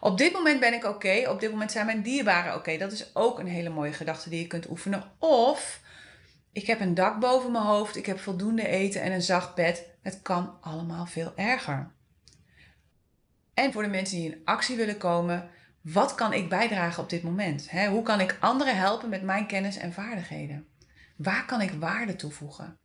Op 0.00 0.18
dit 0.18 0.32
moment 0.32 0.60
ben 0.60 0.72
ik 0.72 0.84
oké. 0.84 1.28
Op 1.28 1.40
dit 1.40 1.50
moment 1.50 1.72
zijn 1.72 1.86
mijn 1.86 2.02
dierbaren 2.02 2.54
oké. 2.54 2.78
Dat 2.78 2.92
is 2.92 3.14
ook 3.14 3.38
een 3.38 3.46
hele 3.46 3.68
mooie 3.68 3.92
gedachte 3.92 4.28
die 4.28 4.40
je 4.40 4.46
kunt 4.46 4.70
oefenen. 4.70 5.12
Of 5.18 5.80
ik 6.52 6.66
heb 6.66 6.80
een 6.80 6.94
dak 6.94 7.20
boven 7.20 7.52
mijn 7.52 7.64
hoofd, 7.64 7.96
ik 7.96 8.06
heb 8.06 8.20
voldoende 8.20 8.66
eten 8.66 9.02
en 9.02 9.12
een 9.12 9.22
zacht 9.22 9.54
bed. 9.54 9.90
Het 10.02 10.22
kan 10.22 10.56
allemaal 10.60 11.06
veel 11.06 11.32
erger. 11.36 11.90
En 13.54 13.72
voor 13.72 13.82
de 13.82 13.88
mensen 13.88 14.16
die 14.16 14.32
in 14.32 14.40
actie 14.44 14.76
willen 14.76 14.98
komen, 14.98 15.50
wat 15.80 16.14
kan 16.14 16.32
ik 16.32 16.48
bijdragen 16.48 17.02
op 17.02 17.10
dit 17.10 17.22
moment? 17.22 17.70
hoe 17.70 18.02
kan 18.02 18.20
ik 18.20 18.36
anderen 18.40 18.76
helpen 18.76 19.08
met 19.08 19.22
mijn 19.22 19.46
kennis 19.46 19.76
en 19.76 19.92
vaardigheden? 19.92 20.66
Waar 21.16 21.44
kan 21.46 21.60
ik 21.60 21.70
waarde 21.70 22.16
toevoegen? 22.16 22.78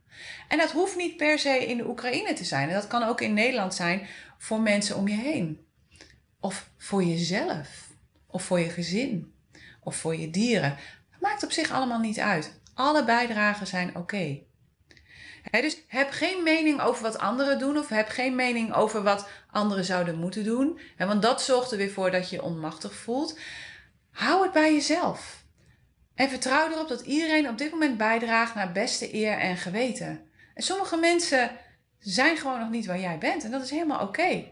En 0.47 0.57
dat 0.57 0.71
hoeft 0.71 0.95
niet 0.95 1.17
per 1.17 1.39
se 1.39 1.65
in 1.65 1.77
de 1.77 1.87
Oekraïne 1.87 2.33
te 2.33 2.43
zijn. 2.43 2.69
Dat 2.69 2.87
kan 2.87 3.03
ook 3.03 3.21
in 3.21 3.33
Nederland 3.33 3.73
zijn 3.73 4.07
voor 4.37 4.61
mensen 4.61 4.95
om 4.95 5.07
je 5.07 5.15
heen. 5.15 5.65
Of 6.39 6.69
voor 6.77 7.03
jezelf. 7.03 7.87
Of 8.27 8.43
voor 8.43 8.59
je 8.59 8.69
gezin. 8.69 9.33
Of 9.79 9.95
voor 9.95 10.15
je 10.15 10.29
dieren. 10.29 10.75
Het 11.09 11.21
maakt 11.21 11.43
op 11.43 11.51
zich 11.51 11.71
allemaal 11.71 11.99
niet 11.99 12.19
uit. 12.19 12.56
Alle 12.77 13.03
bijdragen 13.03 13.67
zijn 13.67 13.95
oké. 13.95 14.39
dus 15.51 15.83
heb 15.87 16.09
geen 16.11 16.43
mening 16.43 16.81
over 16.81 17.01
wat 17.03 17.17
anderen 17.17 17.59
doen 17.59 17.77
of 17.77 17.89
heb 17.89 18.09
geen 18.09 18.35
mening 18.35 18.73
over 18.73 19.03
wat 19.03 19.27
anderen 19.51 19.83
zouden 19.83 20.15
moeten 20.15 20.43
doen. 20.43 20.79
want 20.97 21.21
dat 21.21 21.41
zorgt 21.41 21.71
er 21.71 21.77
weer 21.77 21.91
voor 21.91 22.11
dat 22.11 22.29
je 22.29 22.35
je 22.35 22.41
onmachtig 22.41 22.93
voelt. 22.93 23.39
Hou 24.11 24.43
het 24.43 24.51
bij 24.51 24.73
jezelf. 24.73 25.43
En 26.15 26.29
vertrouw 26.29 26.71
erop 26.71 26.87
dat 26.87 27.01
iedereen 27.01 27.49
op 27.49 27.57
dit 27.57 27.71
moment 27.71 27.97
bijdraagt 27.97 28.55
naar 28.55 28.71
beste 28.71 29.13
eer 29.13 29.37
en 29.37 29.57
geweten. 29.57 30.21
En 30.53 30.63
sommige 30.63 30.97
mensen 30.97 31.51
zijn 31.99 32.37
gewoon 32.37 32.59
nog 32.59 32.69
niet 32.69 32.85
waar 32.85 32.99
jij 32.99 33.17
bent 33.17 33.43
en 33.43 33.51
dat 33.51 33.63
is 33.63 33.69
helemaal 33.69 34.07
oké. 34.07 34.43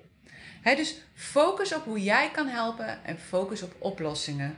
dus 0.63 0.95
focus 1.15 1.73
op 1.73 1.83
hoe 1.83 2.03
jij 2.03 2.29
kan 2.31 2.47
helpen 2.47 3.05
en 3.05 3.19
focus 3.19 3.61
op 3.61 3.75
oplossingen. 3.79 4.57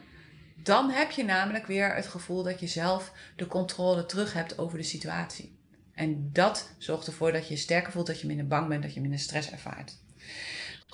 Dan 0.63 0.89
heb 0.89 1.11
je 1.11 1.23
namelijk 1.23 1.65
weer 1.65 1.95
het 1.95 2.07
gevoel 2.07 2.43
dat 2.43 2.59
je 2.59 2.67
zelf 2.67 3.11
de 3.35 3.47
controle 3.47 4.05
terug 4.05 4.33
hebt 4.33 4.57
over 4.57 4.77
de 4.77 4.83
situatie. 4.83 5.55
En 5.93 6.29
dat 6.33 6.69
zorgt 6.77 7.07
ervoor 7.07 7.31
dat 7.31 7.47
je 7.47 7.53
je 7.53 7.59
sterker 7.59 7.91
voelt, 7.91 8.07
dat 8.07 8.21
je 8.21 8.27
minder 8.27 8.47
bang 8.47 8.67
bent, 8.67 8.83
dat 8.83 8.93
je 8.93 9.01
minder 9.01 9.19
stress 9.19 9.51
ervaart. 9.51 9.97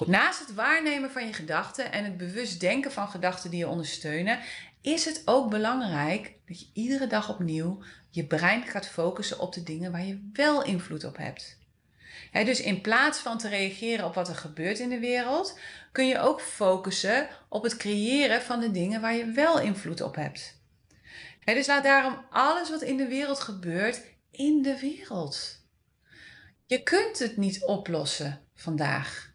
Naast 0.06 0.40
het 0.40 0.54
waarnemen 0.54 1.12
van 1.12 1.26
je 1.26 1.34
gedachten 1.34 1.92
en 1.92 2.04
het 2.04 2.18
bewust 2.18 2.60
denken 2.60 2.92
van 2.92 3.08
gedachten 3.08 3.50
die 3.50 3.60
je 3.60 3.68
ondersteunen, 3.68 4.40
is 4.82 5.06
het 5.06 5.22
ook 5.26 5.50
belangrijk 5.50 6.34
dat 6.48 6.60
je 6.60 6.68
iedere 6.74 7.08
dag 7.08 7.30
opnieuw 7.30 7.84
je 8.10 8.26
brein 8.26 8.64
gaat 8.64 8.88
focussen 8.88 9.40
op 9.40 9.54
de 9.54 9.64
dingen 9.64 9.92
waar 9.92 10.06
je 10.06 10.30
wel 10.34 10.64
invloed 10.64 11.04
op 11.04 11.18
hebt. 11.18 11.58
Dus 12.34 12.62
in 12.62 12.82
plaats 12.82 13.20
van 13.20 13.38
te 13.38 13.50
reageren 13.50 14.06
op 14.06 14.14
wat 14.14 14.30
er 14.30 14.36
gebeurt 14.36 14.80
in 14.80 14.90
de 14.90 15.00
wereld, 15.00 15.60
kun 15.92 16.08
je 16.08 16.20
ook 16.20 16.42
focussen 16.42 17.28
op 17.50 17.64
het 17.64 17.78
creëren 17.78 18.42
van 18.42 18.60
de 18.60 18.72
dingen 18.72 19.02
waar 19.02 19.16
je 19.16 19.32
wel 19.32 19.60
invloed 19.60 20.02
op 20.02 20.16
hebt. 20.16 20.62
dus 21.44 21.68
laat 21.68 21.84
daarom 21.84 22.26
alles 22.30 22.70
wat 22.70 22.82
in 22.82 22.98
de 22.98 23.08
wereld 23.08 23.40
gebeurt 23.40 24.02
in 24.32 24.62
de 24.62 24.80
wereld. 24.80 25.62
Je 26.66 26.84
kunt 26.84 27.20
het 27.20 27.38
niet 27.38 27.64
oplossen 27.64 28.42
vandaag. 28.56 29.34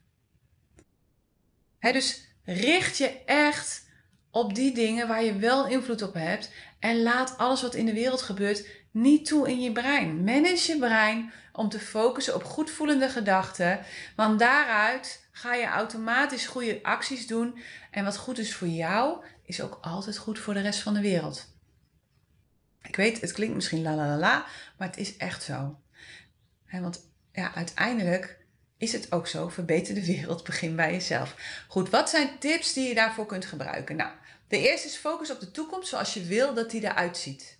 dus 1.80 2.28
richt 2.44 2.98
je 2.98 3.24
echt 3.24 3.86
op 4.30 4.54
die 4.54 4.74
dingen 4.74 5.08
waar 5.08 5.24
je 5.24 5.36
wel 5.36 5.66
invloed 5.66 6.02
op 6.02 6.14
hebt 6.14 6.50
en 6.78 7.02
laat 7.02 7.38
alles 7.38 7.62
wat 7.62 7.74
in 7.74 7.86
de 7.86 7.92
wereld 7.92 8.22
gebeurt 8.22 8.66
niet 8.90 9.26
toe 9.26 9.48
in 9.48 9.60
je 9.60 9.72
brein. 9.72 10.24
Manage 10.24 10.72
je 10.72 10.78
brein 10.78 11.32
om 11.58 11.68
te 11.68 11.80
focussen 11.80 12.34
op 12.34 12.44
goedvoelende 12.44 13.08
gedachten, 13.08 13.80
want 14.16 14.38
daaruit 14.38 15.26
ga 15.30 15.54
je 15.54 15.66
automatisch 15.66 16.46
goede 16.46 16.82
acties 16.82 17.26
doen 17.26 17.58
en 17.90 18.04
wat 18.04 18.16
goed 18.16 18.38
is 18.38 18.54
voor 18.54 18.68
jou 18.68 19.24
is 19.42 19.60
ook 19.60 19.78
altijd 19.80 20.16
goed 20.16 20.38
voor 20.38 20.54
de 20.54 20.60
rest 20.60 20.80
van 20.80 20.94
de 20.94 21.00
wereld. 21.00 21.56
Ik 22.82 22.96
weet, 22.96 23.20
het 23.20 23.32
klinkt 23.32 23.54
misschien 23.54 23.82
la 23.82 23.94
la 23.94 24.06
la 24.06 24.16
la, 24.16 24.46
maar 24.76 24.88
het 24.88 24.96
is 24.96 25.16
echt 25.16 25.42
zo. 25.42 25.78
want 26.70 27.10
ja, 27.32 27.54
uiteindelijk 27.54 28.38
is 28.76 28.92
het 28.92 29.12
ook 29.12 29.26
zo. 29.26 29.48
Verbeter 29.48 29.94
de 29.94 30.06
wereld, 30.06 30.44
begin 30.50 30.76
bij 30.76 30.92
jezelf. 30.92 31.36
Goed, 31.68 31.90
wat 31.90 32.10
zijn 32.10 32.38
tips 32.38 32.72
die 32.72 32.88
je 32.88 32.94
daarvoor 32.94 33.26
kunt 33.26 33.44
gebruiken? 33.44 33.96
Nou, 33.96 34.10
de 34.48 34.68
eerste 34.68 34.88
is 34.88 34.96
focus 34.96 35.30
op 35.30 35.40
de 35.40 35.50
toekomst 35.50 35.88
zoals 35.88 36.14
je 36.14 36.24
wil 36.24 36.54
dat 36.54 36.70
die 36.70 36.82
eruit 36.82 37.16
ziet. 37.16 37.57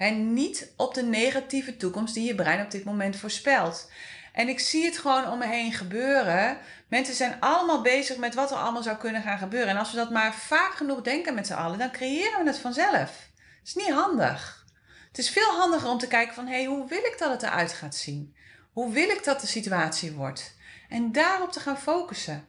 En 0.00 0.34
niet 0.34 0.72
op 0.76 0.94
de 0.94 1.02
negatieve 1.02 1.76
toekomst 1.76 2.14
die 2.14 2.26
je 2.26 2.34
brein 2.34 2.64
op 2.64 2.70
dit 2.70 2.84
moment 2.84 3.16
voorspelt. 3.16 3.90
En 4.32 4.48
ik 4.48 4.60
zie 4.60 4.84
het 4.84 4.98
gewoon 4.98 5.28
om 5.28 5.38
me 5.38 5.46
heen 5.46 5.72
gebeuren. 5.72 6.58
Mensen 6.88 7.14
zijn 7.14 7.40
allemaal 7.40 7.82
bezig 7.82 8.16
met 8.16 8.34
wat 8.34 8.50
er 8.50 8.56
allemaal 8.56 8.82
zou 8.82 8.96
kunnen 8.96 9.22
gaan 9.22 9.38
gebeuren. 9.38 9.68
En 9.68 9.76
als 9.76 9.90
we 9.90 9.96
dat 9.96 10.10
maar 10.10 10.34
vaak 10.34 10.72
genoeg 10.72 11.00
denken 11.00 11.34
met 11.34 11.46
z'n 11.46 11.52
allen, 11.52 11.78
dan 11.78 11.90
creëren 11.90 12.44
we 12.44 12.50
het 12.50 12.58
vanzelf. 12.58 13.28
Het 13.58 13.66
is 13.66 13.74
niet 13.74 13.90
handig. 13.90 14.64
Het 15.08 15.18
is 15.18 15.30
veel 15.30 15.58
handiger 15.58 15.88
om 15.88 15.98
te 15.98 16.08
kijken 16.08 16.34
van, 16.34 16.46
hé, 16.46 16.54
hey, 16.54 16.64
hoe 16.64 16.88
wil 16.88 17.04
ik 17.04 17.16
dat 17.18 17.30
het 17.30 17.42
eruit 17.42 17.72
gaat 17.72 17.94
zien? 17.94 18.36
Hoe 18.72 18.92
wil 18.92 19.08
ik 19.08 19.24
dat 19.24 19.40
de 19.40 19.46
situatie 19.46 20.12
wordt? 20.12 20.54
En 20.88 21.12
daarop 21.12 21.52
te 21.52 21.60
gaan 21.60 21.78
focussen. 21.78 22.46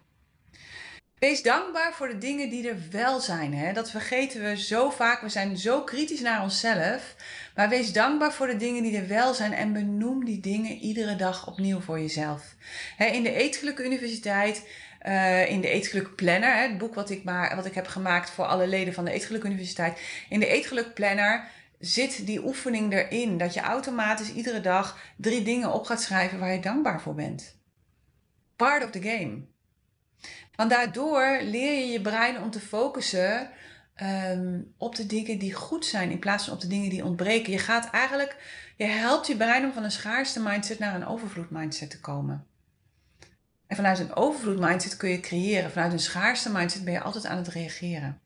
Wees 1.22 1.42
dankbaar 1.42 1.94
voor 1.94 2.08
de 2.08 2.18
dingen 2.18 2.50
die 2.50 2.70
er 2.70 2.78
wel 2.92 3.20
zijn. 3.20 3.54
Hè? 3.54 3.74
Dat 3.74 3.92
vergeten 3.92 4.42
we 4.42 4.58
zo 4.58 4.90
vaak. 4.90 5.22
We 5.22 5.30
zijn 5.30 5.58
zo 5.58 5.84
kritisch 5.84 6.22
naar 6.22 6.42
onszelf. 6.42 7.16
Maar 7.56 7.70
wees 7.70 7.94
dankbaar 7.94 8.34
voor 8.34 8.48
de 8.48 8.56
dingen 8.56 8.84
die 8.84 8.98
er 8.98 9.08
wel 9.08 9.34
zijn. 9.34 9.54
En 9.54 9.74
benoem 9.74 10.26
die 10.26 10.40
dingen 10.40 10.78
iedere 10.78 11.16
dag 11.16 11.48
opnieuw 11.48 11.80
voor 11.80 12.00
jezelf. 12.00 12.56
in 12.98 13.24
de 13.24 13.34
Eetgeluk 13.34 13.80
Universiteit. 13.80 14.68
Uh, 15.08 15.50
in 15.50 15.62
de 15.62 15.70
Eetgeluk 15.70 16.16
Planner, 16.16 16.62
het 16.62 16.78
boek 16.78 16.96
wat 16.96 17.10
ik, 17.10 17.24
maar, 17.24 17.56
wat 17.56 17.66
ik 17.66 17.74
heb 17.74 17.88
gemaakt 17.88 18.30
voor 18.30 18.46
alle 18.46 18.68
leden 18.68 18.94
van 18.94 19.06
de 19.06 19.12
Eetgeluk 19.12 19.44
Universiteit. 19.44 20.00
In 20.30 20.40
de 20.40 20.48
Eetgeluk 20.48 20.94
Planner 20.94 21.48
zit 21.80 22.26
die 22.26 22.46
oefening 22.46 22.94
erin. 22.94 23.38
Dat 23.38 23.54
je 23.54 23.62
automatisch 23.62 24.34
iedere 24.34 24.62
dag 24.62 24.98
drie 25.18 25.42
dingen 25.44 25.74
op 25.74 25.86
gaat 25.86 26.02
schrijven 26.02 26.40
waar 26.40 26.54
je 26.54 26.60
dankbaar 26.60 27.02
voor 27.02 27.16
bent. 27.16 27.58
Part 28.56 28.84
of 28.84 28.90
the 28.90 29.02
game. 29.02 29.51
Want 30.62 30.74
daardoor 30.74 31.40
leer 31.42 31.80
je 31.80 31.92
je 31.92 32.02
brein 32.02 32.42
om 32.42 32.52
te 32.52 32.60
focussen 32.60 33.50
um, 34.02 34.74
op 34.78 34.96
de 34.96 35.06
dingen 35.06 35.40
die 35.40 35.54
goed 35.54 35.86
zijn 35.86 36.12
in 36.12 36.20
plaats 36.20 36.44
van 36.44 36.54
op 36.54 36.62
de 36.62 36.68
dingen 36.68 36.90
die 36.90 37.06
ontbreken. 37.06 37.52
Je 37.52 37.60
gaat 37.60 37.90
eigenlijk, 37.90 38.36
je 38.78 38.86
helpt 38.86 39.28
je 39.28 39.36
brein 39.36 39.64
om 39.64 39.74
van 39.74 39.84
een 39.84 39.92
schaarste 39.92 40.40
mindset 40.40 40.80
naar 40.80 40.96
een 40.96 41.06
overvloed 41.06 41.50
mindset 41.50 41.90
te 41.90 42.00
komen. 42.00 42.48
En 43.68 43.76
vanuit 43.76 44.00
een 44.00 44.16
overvloed 44.16 44.60
mindset 44.60 44.98
kun 44.98 45.10
je 45.10 45.20
creëren. 45.20 45.72
Vanuit 45.72 45.94
een 45.94 46.00
schaarste 46.00 46.52
mindset 46.52 46.84
ben 46.84 46.94
je 46.94 47.02
altijd 47.02 47.26
aan 47.26 47.38
het 47.38 47.48
reageren. 47.48 48.22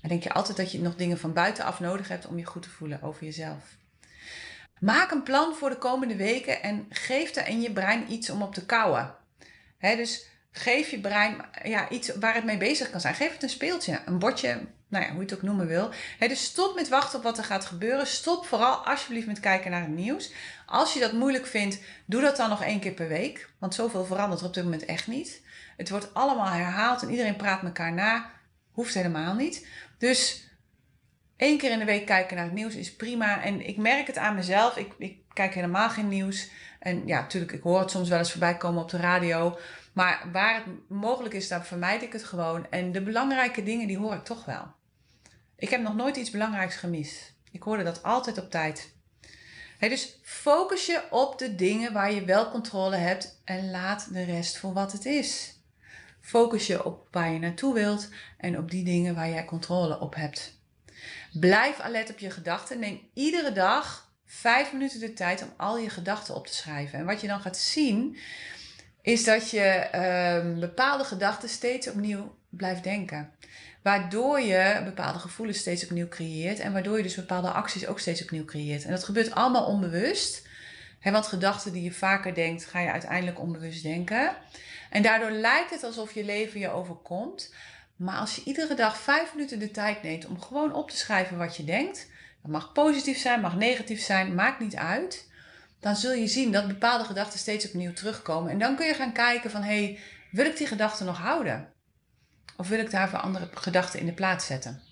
Dan 0.00 0.10
denk 0.10 0.22
je 0.22 0.32
altijd 0.32 0.56
dat 0.56 0.72
je 0.72 0.80
nog 0.80 0.96
dingen 0.96 1.18
van 1.18 1.32
buitenaf 1.32 1.80
nodig 1.80 2.08
hebt 2.08 2.26
om 2.26 2.38
je 2.38 2.44
goed 2.44 2.62
te 2.62 2.70
voelen 2.70 3.02
over 3.02 3.24
jezelf. 3.24 3.76
Maak 4.78 5.10
een 5.10 5.22
plan 5.22 5.54
voor 5.54 5.70
de 5.70 5.78
komende 5.78 6.16
weken 6.16 6.62
en 6.62 6.86
geef 6.88 7.34
er 7.34 7.46
in 7.46 7.60
je 7.60 7.72
brein 7.72 8.12
iets 8.12 8.30
om 8.30 8.42
op 8.42 8.54
te 8.54 8.66
kouwen. 8.66 9.14
dus 9.78 10.30
geef 10.52 10.90
je 10.90 11.00
brein 11.00 11.44
ja, 11.64 11.88
iets 11.88 12.16
waar 12.16 12.34
het 12.34 12.44
mee 12.44 12.56
bezig 12.56 12.90
kan 12.90 13.00
zijn. 13.00 13.14
Geef 13.14 13.32
het 13.32 13.42
een 13.42 13.48
speeltje, 13.48 14.00
een 14.06 14.18
bordje, 14.18 14.60
nou 14.88 15.04
ja, 15.04 15.10
hoe 15.10 15.18
je 15.18 15.24
het 15.24 15.34
ook 15.34 15.42
noemen 15.42 15.66
wil. 15.66 15.90
dus 16.18 16.44
stop 16.44 16.74
met 16.74 16.88
wachten 16.88 17.18
op 17.18 17.24
wat 17.24 17.38
er 17.38 17.44
gaat 17.44 17.64
gebeuren. 17.64 18.06
Stop 18.06 18.46
vooral 18.46 18.74
alsjeblieft 18.74 19.26
met 19.26 19.40
kijken 19.40 19.70
naar 19.70 19.80
het 19.80 19.96
nieuws. 19.96 20.32
Als 20.66 20.94
je 20.94 21.00
dat 21.00 21.12
moeilijk 21.12 21.46
vindt, 21.46 21.78
doe 22.06 22.20
dat 22.20 22.36
dan 22.36 22.48
nog 22.48 22.62
één 22.62 22.80
keer 22.80 22.92
per 22.92 23.08
week. 23.08 23.50
Want 23.58 23.74
zoveel 23.74 24.04
verandert 24.04 24.40
er 24.40 24.46
op 24.46 24.54
dit 24.54 24.64
moment 24.64 24.84
echt 24.84 25.06
niet. 25.06 25.42
Het 25.76 25.90
wordt 25.90 26.14
allemaal 26.14 26.48
herhaald 26.48 27.02
en 27.02 27.10
iedereen 27.10 27.36
praat 27.36 27.62
elkaar 27.62 27.92
na. 27.92 28.30
Hoeft 28.70 28.94
helemaal 28.94 29.34
niet. 29.34 29.66
Dus 29.98 30.48
één 31.36 31.58
keer 31.58 31.70
in 31.70 31.78
de 31.78 31.84
week 31.84 32.06
kijken 32.06 32.36
naar 32.36 32.44
het 32.44 32.54
nieuws 32.54 32.74
is 32.74 32.96
prima. 32.96 33.42
En 33.42 33.66
ik 33.66 33.76
merk 33.76 34.06
het 34.06 34.18
aan 34.18 34.34
mezelf. 34.34 34.76
Ik, 34.76 34.92
ik 34.98 35.16
kijk 35.32 35.54
helemaal 35.54 35.90
geen 35.90 36.08
nieuws. 36.08 36.50
En 36.78 37.06
ja, 37.06 37.20
natuurlijk, 37.20 37.52
ik 37.52 37.62
hoor 37.62 37.80
het 37.80 37.90
soms 37.90 38.08
wel 38.08 38.18
eens 38.18 38.30
voorbij 38.30 38.56
komen 38.56 38.82
op 38.82 38.90
de 38.90 38.96
radio. 38.96 39.58
Maar 39.92 40.28
waar 40.32 40.54
het 40.54 40.64
mogelijk 40.88 41.34
is, 41.34 41.48
dan 41.48 41.64
vermijd 41.64 42.02
ik 42.02 42.12
het 42.12 42.24
gewoon. 42.24 42.70
En 42.70 42.92
de 42.92 43.02
belangrijke 43.02 43.62
dingen, 43.62 43.86
die 43.86 43.98
hoor 43.98 44.14
ik 44.14 44.24
toch 44.24 44.44
wel. 44.44 44.72
Ik 45.56 45.68
heb 45.68 45.80
nog 45.80 45.94
nooit 45.94 46.16
iets 46.16 46.30
belangrijks 46.30 46.76
gemist. 46.76 47.34
Ik 47.50 47.62
hoorde 47.62 47.84
dat 47.84 48.02
altijd 48.02 48.38
op 48.38 48.50
tijd. 48.50 48.94
dus 49.78 50.18
focus 50.22 50.86
je 50.86 51.02
op 51.10 51.38
de 51.38 51.54
dingen 51.54 51.92
waar 51.92 52.12
je 52.12 52.24
wel 52.24 52.50
controle 52.50 52.96
hebt 52.96 53.40
en 53.44 53.70
laat 53.70 54.12
de 54.12 54.22
rest 54.22 54.58
voor 54.58 54.72
wat 54.72 54.92
het 54.92 55.04
is. 55.04 55.56
Focus 56.20 56.66
je 56.66 56.84
op 56.84 57.08
waar 57.10 57.32
je 57.32 57.38
naartoe 57.38 57.74
wilt 57.74 58.08
en 58.38 58.58
op 58.58 58.70
die 58.70 58.84
dingen 58.84 59.14
waar 59.14 59.28
jij 59.28 59.44
controle 59.44 60.00
op 60.00 60.14
hebt. 60.14 60.60
Blijf 61.32 61.80
alert 61.80 62.10
op 62.10 62.18
je 62.18 62.30
gedachten. 62.30 62.78
Neem 62.78 63.00
iedere 63.14 63.52
dag 63.52 64.12
vijf 64.26 64.72
minuten 64.72 65.00
de 65.00 65.12
tijd 65.12 65.42
om 65.42 65.52
al 65.56 65.78
je 65.78 65.90
gedachten 65.90 66.34
op 66.34 66.46
te 66.46 66.54
schrijven. 66.54 66.98
En 66.98 67.04
wat 67.04 67.20
je 67.20 67.26
dan 67.26 67.40
gaat 67.40 67.56
zien, 67.56 68.16
is 69.02 69.24
dat 69.24 69.50
je 69.50 69.88
um, 70.44 70.60
bepaalde 70.60 71.04
gedachten 71.04 71.48
steeds 71.48 71.88
opnieuw 71.88 72.34
blijft 72.48 72.84
denken. 72.84 73.30
Waardoor 73.82 74.40
je 74.40 74.80
bepaalde 74.84 75.18
gevoelens 75.18 75.58
steeds 75.58 75.84
opnieuw 75.84 76.08
creëert. 76.08 76.58
En 76.58 76.72
waardoor 76.72 76.96
je 76.96 77.02
dus 77.02 77.14
bepaalde 77.14 77.50
acties 77.50 77.86
ook 77.86 77.98
steeds 77.98 78.22
opnieuw 78.22 78.44
creëert. 78.44 78.84
En 78.84 78.90
dat 78.90 79.04
gebeurt 79.04 79.34
allemaal 79.34 79.66
onbewust. 79.66 80.46
Want 81.02 81.26
gedachten 81.26 81.72
die 81.72 81.82
je 81.82 81.92
vaker 81.92 82.34
denkt, 82.34 82.64
ga 82.64 82.80
je 82.80 82.90
uiteindelijk 82.90 83.40
onbewust 83.40 83.82
denken. 83.82 84.36
En 84.90 85.02
daardoor 85.02 85.30
lijkt 85.30 85.70
het 85.70 85.84
alsof 85.84 86.12
je 86.12 86.24
leven 86.24 86.60
je 86.60 86.70
overkomt. 86.70 87.54
Maar 87.96 88.18
als 88.18 88.36
je 88.36 88.42
iedere 88.44 88.74
dag 88.74 88.96
vijf 88.96 89.34
minuten 89.34 89.58
de 89.58 89.70
tijd 89.70 90.02
neemt 90.02 90.26
om 90.26 90.40
gewoon 90.40 90.74
op 90.74 90.90
te 90.90 90.96
schrijven 90.96 91.38
wat 91.38 91.56
je 91.56 91.64
denkt. 91.64 92.10
Dat 92.42 92.50
mag 92.50 92.72
positief 92.72 93.18
zijn, 93.18 93.40
mag 93.40 93.56
negatief 93.56 94.00
zijn, 94.00 94.34
maakt 94.34 94.60
niet 94.60 94.76
uit 94.76 95.30
dan 95.82 95.96
zul 95.96 96.12
je 96.12 96.26
zien 96.26 96.52
dat 96.52 96.66
bepaalde 96.66 97.04
gedachten 97.04 97.38
steeds 97.38 97.66
opnieuw 97.66 97.92
terugkomen. 97.92 98.50
En 98.50 98.58
dan 98.58 98.76
kun 98.76 98.86
je 98.86 98.94
gaan 98.94 99.12
kijken 99.12 99.50
van, 99.50 99.62
hé, 99.62 99.84
hey, 99.84 99.98
wil 100.30 100.46
ik 100.46 100.56
die 100.56 100.66
gedachten 100.66 101.06
nog 101.06 101.18
houden? 101.18 101.72
Of 102.56 102.68
wil 102.68 102.78
ik 102.78 102.90
daarvoor 102.90 103.18
andere 103.18 103.48
gedachten 103.54 104.00
in 104.00 104.06
de 104.06 104.12
plaats 104.12 104.46
zetten? 104.46 104.82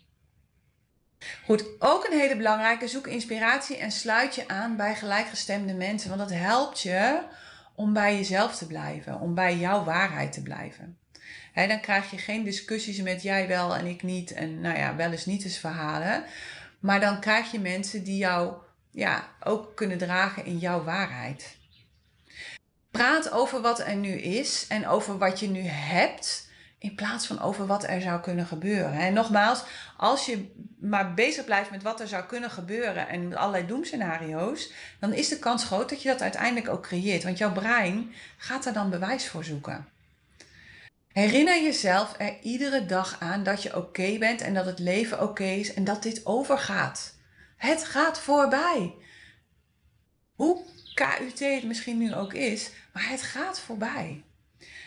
Goed, 1.44 1.64
ook 1.79 2.07
een 2.07 2.18
hele 2.18 2.37
belangrijke, 2.37 2.88
zoek 2.88 3.07
inspiratie 3.07 3.76
en 3.76 3.90
sluit 3.90 4.35
je 4.35 4.48
aan 4.48 4.76
bij 4.76 4.94
gelijkgestemde 4.94 5.74
mensen. 5.74 6.09
Want 6.09 6.20
dat 6.20 6.38
helpt 6.38 6.81
je 6.81 7.22
om 7.74 7.92
bij 7.92 8.16
jezelf 8.16 8.57
te 8.57 8.66
blijven, 8.66 9.20
om 9.20 9.35
bij 9.35 9.57
jouw 9.57 9.85
waarheid 9.85 10.33
te 10.33 10.42
blijven. 10.42 10.98
dan 11.55 11.81
krijg 11.81 12.11
je 12.11 12.18
geen 12.18 12.44
discussies 12.44 13.03
met 13.03 13.22
jij 13.22 13.48
wel 13.48 13.76
en 13.76 13.87
ik 13.87 14.03
niet 14.03 14.33
en 14.33 14.61
nou 14.61 14.79
ja, 14.79 14.96
wel 14.96 15.11
eens 15.11 15.26
niet 15.26 15.44
eens 15.44 15.59
verhalen. 15.59 16.24
Maar 16.81 17.00
dan 17.00 17.20
krijg 17.20 17.50
je 17.50 17.61
mensen 17.61 18.05
die 18.05 18.16
jou 18.16 18.55
ja, 18.90 19.29
ook 19.44 19.76
kunnen 19.76 19.98
dragen 19.98 20.44
in 20.44 20.59
jouw 20.59 20.85
waarheid. 20.85 21.59
Praat 22.90 23.31
over 23.31 23.61
wat 23.61 23.81
er 23.81 23.96
nu 23.96 24.12
is 24.12 24.66
en 24.68 24.88
over 24.88 25.18
wat 25.18 25.40
je 25.40 25.48
nu 25.48 25.62
hebt. 25.62 26.48
In 26.79 26.94
plaats 26.94 27.26
van 27.26 27.40
over 27.40 27.66
wat 27.66 27.85
er 27.85 28.00
zou 28.00 28.20
kunnen 28.20 28.46
gebeuren. 28.46 28.92
En 28.92 29.12
nogmaals, 29.12 29.64
als 29.96 30.26
je 30.26 30.53
maar 30.81 31.14
bezig 31.14 31.44
blijft 31.44 31.70
met 31.70 31.83
wat 31.83 32.00
er 32.00 32.09
zou 32.09 32.24
kunnen 32.24 32.50
gebeuren 32.50 33.09
en 33.09 33.37
allerlei 33.37 33.66
doemscenario's, 33.66 34.72
dan 35.00 35.12
is 35.12 35.29
de 35.29 35.38
kans 35.38 35.64
groot 35.64 35.88
dat 35.88 36.03
je 36.03 36.09
dat 36.09 36.22
uiteindelijk 36.22 36.68
ook 36.68 36.83
creëert. 36.83 37.22
Want 37.22 37.38
jouw 37.38 37.53
brein 37.53 38.12
gaat 38.37 38.66
er 38.66 38.72
dan 38.72 38.90
bewijs 38.90 39.29
voor 39.29 39.44
zoeken. 39.44 39.88
Herinner 41.12 41.62
jezelf 41.62 42.14
er 42.18 42.40
iedere 42.42 42.87
dag 42.87 43.16
aan 43.20 43.42
dat 43.42 43.62
je 43.62 43.76
oké 43.76 44.18
bent 44.18 44.40
en 44.40 44.55
dat 44.55 44.66
het 44.66 44.79
leven 44.79 45.22
oké 45.22 45.44
is 45.44 45.74
en 45.74 45.85
dat 45.85 46.03
dit 46.03 46.26
overgaat. 46.26 47.18
Het 47.61 47.85
gaat 47.85 48.20
voorbij. 48.20 48.94
Hoe 50.35 50.64
KUT 50.94 51.38
het 51.38 51.64
misschien 51.64 51.99
nu 51.99 52.14
ook 52.14 52.33
is, 52.35 52.70
maar 52.92 53.09
het 53.09 53.23
gaat 53.23 53.61
voorbij. 53.61 54.25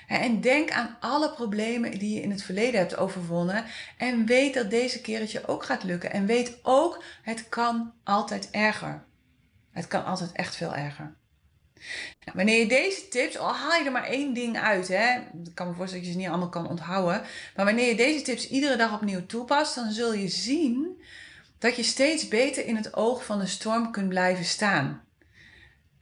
En 0.07 0.41
denk 0.41 0.71
aan 0.71 0.97
alle 0.99 1.31
problemen 1.31 1.99
die 1.99 2.15
je 2.15 2.21
in 2.21 2.31
het 2.31 2.43
verleden 2.43 2.79
hebt 2.79 2.97
overwonnen. 2.97 3.65
En 3.97 4.25
weet 4.25 4.53
dat 4.53 4.69
deze 4.69 5.01
keer 5.01 5.19
het 5.19 5.31
je 5.31 5.47
ook 5.47 5.63
gaat 5.63 5.83
lukken. 5.83 6.11
En 6.11 6.25
weet 6.25 6.59
ook, 6.61 7.03
het 7.21 7.49
kan 7.49 7.93
altijd 8.03 8.49
erger. 8.51 9.03
Het 9.71 9.87
kan 9.87 10.05
altijd 10.05 10.31
echt 10.31 10.55
veel 10.55 10.75
erger. 10.75 11.15
Nou, 12.25 12.37
wanneer 12.37 12.59
je 12.59 12.67
deze 12.67 13.07
tips, 13.07 13.37
al 13.37 13.53
haal 13.53 13.79
je 13.79 13.85
er 13.85 13.91
maar 13.91 14.07
één 14.07 14.33
ding 14.33 14.59
uit, 14.59 14.87
hè, 14.87 15.15
ik 15.43 15.55
kan 15.55 15.67
me 15.67 15.73
voorstellen 15.73 16.05
dat 16.05 16.05
je 16.05 16.11
ze 16.11 16.17
niet 16.17 16.27
allemaal 16.27 16.49
kan 16.49 16.69
onthouden, 16.69 17.21
maar 17.55 17.65
wanneer 17.65 17.87
je 17.87 17.95
deze 17.95 18.21
tips 18.21 18.49
iedere 18.49 18.75
dag 18.75 18.93
opnieuw 18.93 19.25
toepast, 19.25 19.75
dan 19.75 19.91
zul 19.91 20.13
je 20.13 20.27
zien 20.27 21.01
dat 21.63 21.75
je 21.75 21.83
steeds 21.83 22.27
beter 22.27 22.65
in 22.65 22.75
het 22.75 22.95
oog 22.95 23.25
van 23.25 23.39
de 23.39 23.45
storm 23.45 23.91
kunt 23.91 24.09
blijven 24.09 24.45
staan. 24.45 25.03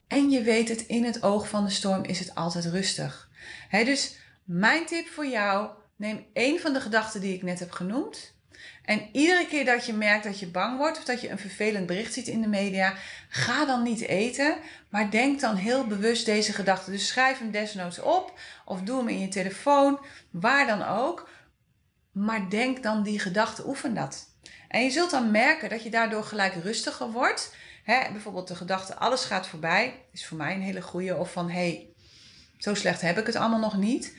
En 0.06 0.30
je 0.30 0.42
weet 0.42 0.68
het, 0.68 0.86
in 0.86 1.04
het 1.04 1.22
oog 1.22 1.48
van 1.48 1.64
de 1.64 1.70
storm 1.70 2.04
is 2.04 2.18
het 2.18 2.34
altijd 2.34 2.64
rustig. 2.64 3.30
dus 3.70 4.16
mijn 4.44 4.86
tip 4.86 5.06
voor 5.06 5.26
jou, 5.26 5.70
neem 5.96 6.26
één 6.32 6.60
van 6.60 6.72
de 6.72 6.80
gedachten 6.80 7.20
die 7.20 7.34
ik 7.34 7.42
net 7.42 7.58
heb 7.58 7.70
genoemd 7.70 8.34
en 8.82 9.08
iedere 9.12 9.46
keer 9.46 9.64
dat 9.64 9.86
je 9.86 9.92
merkt 9.92 10.24
dat 10.24 10.38
je 10.38 10.46
bang 10.46 10.78
wordt 10.78 10.98
of 10.98 11.04
dat 11.04 11.20
je 11.20 11.30
een 11.30 11.38
vervelend 11.38 11.86
bericht 11.86 12.12
ziet 12.12 12.28
in 12.28 12.40
de 12.40 12.48
media, 12.48 12.94
ga 13.28 13.64
dan 13.64 13.82
niet 13.82 14.00
eten, 14.00 14.56
maar 14.88 15.10
denk 15.10 15.40
dan 15.40 15.54
heel 15.54 15.86
bewust 15.86 16.26
deze 16.26 16.52
gedachte. 16.52 16.90
Dus 16.90 17.08
schrijf 17.08 17.38
hem 17.38 17.50
desnoods 17.50 17.98
op 18.00 18.38
of 18.64 18.82
doe 18.82 18.98
hem 18.98 19.08
in 19.08 19.20
je 19.20 19.28
telefoon, 19.28 20.00
waar 20.30 20.66
dan 20.66 20.82
ook. 20.82 21.28
Maar 22.12 22.50
denk 22.50 22.82
dan 22.82 23.02
die 23.02 23.18
gedachte, 23.18 23.66
oefen 23.66 23.94
dat. 23.94 24.31
En 24.72 24.82
je 24.82 24.90
zult 24.90 25.10
dan 25.10 25.30
merken 25.30 25.68
dat 25.68 25.82
je 25.82 25.90
daardoor 25.90 26.24
gelijk 26.24 26.54
rustiger 26.54 27.10
wordt. 27.10 27.54
bijvoorbeeld 27.84 28.48
de 28.48 28.54
gedachte, 28.54 28.96
alles 28.96 29.24
gaat 29.24 29.46
voorbij, 29.46 30.00
is 30.12 30.26
voor 30.26 30.36
mij 30.36 30.54
een 30.54 30.60
hele 30.60 30.82
goede. 30.82 31.16
Of 31.16 31.32
van, 31.32 31.50
hé, 31.50 31.54
hey, 31.54 31.86
zo 32.58 32.74
slecht 32.74 33.00
heb 33.00 33.18
ik 33.18 33.26
het 33.26 33.36
allemaal 33.36 33.58
nog 33.58 33.76
niet. 33.76 34.16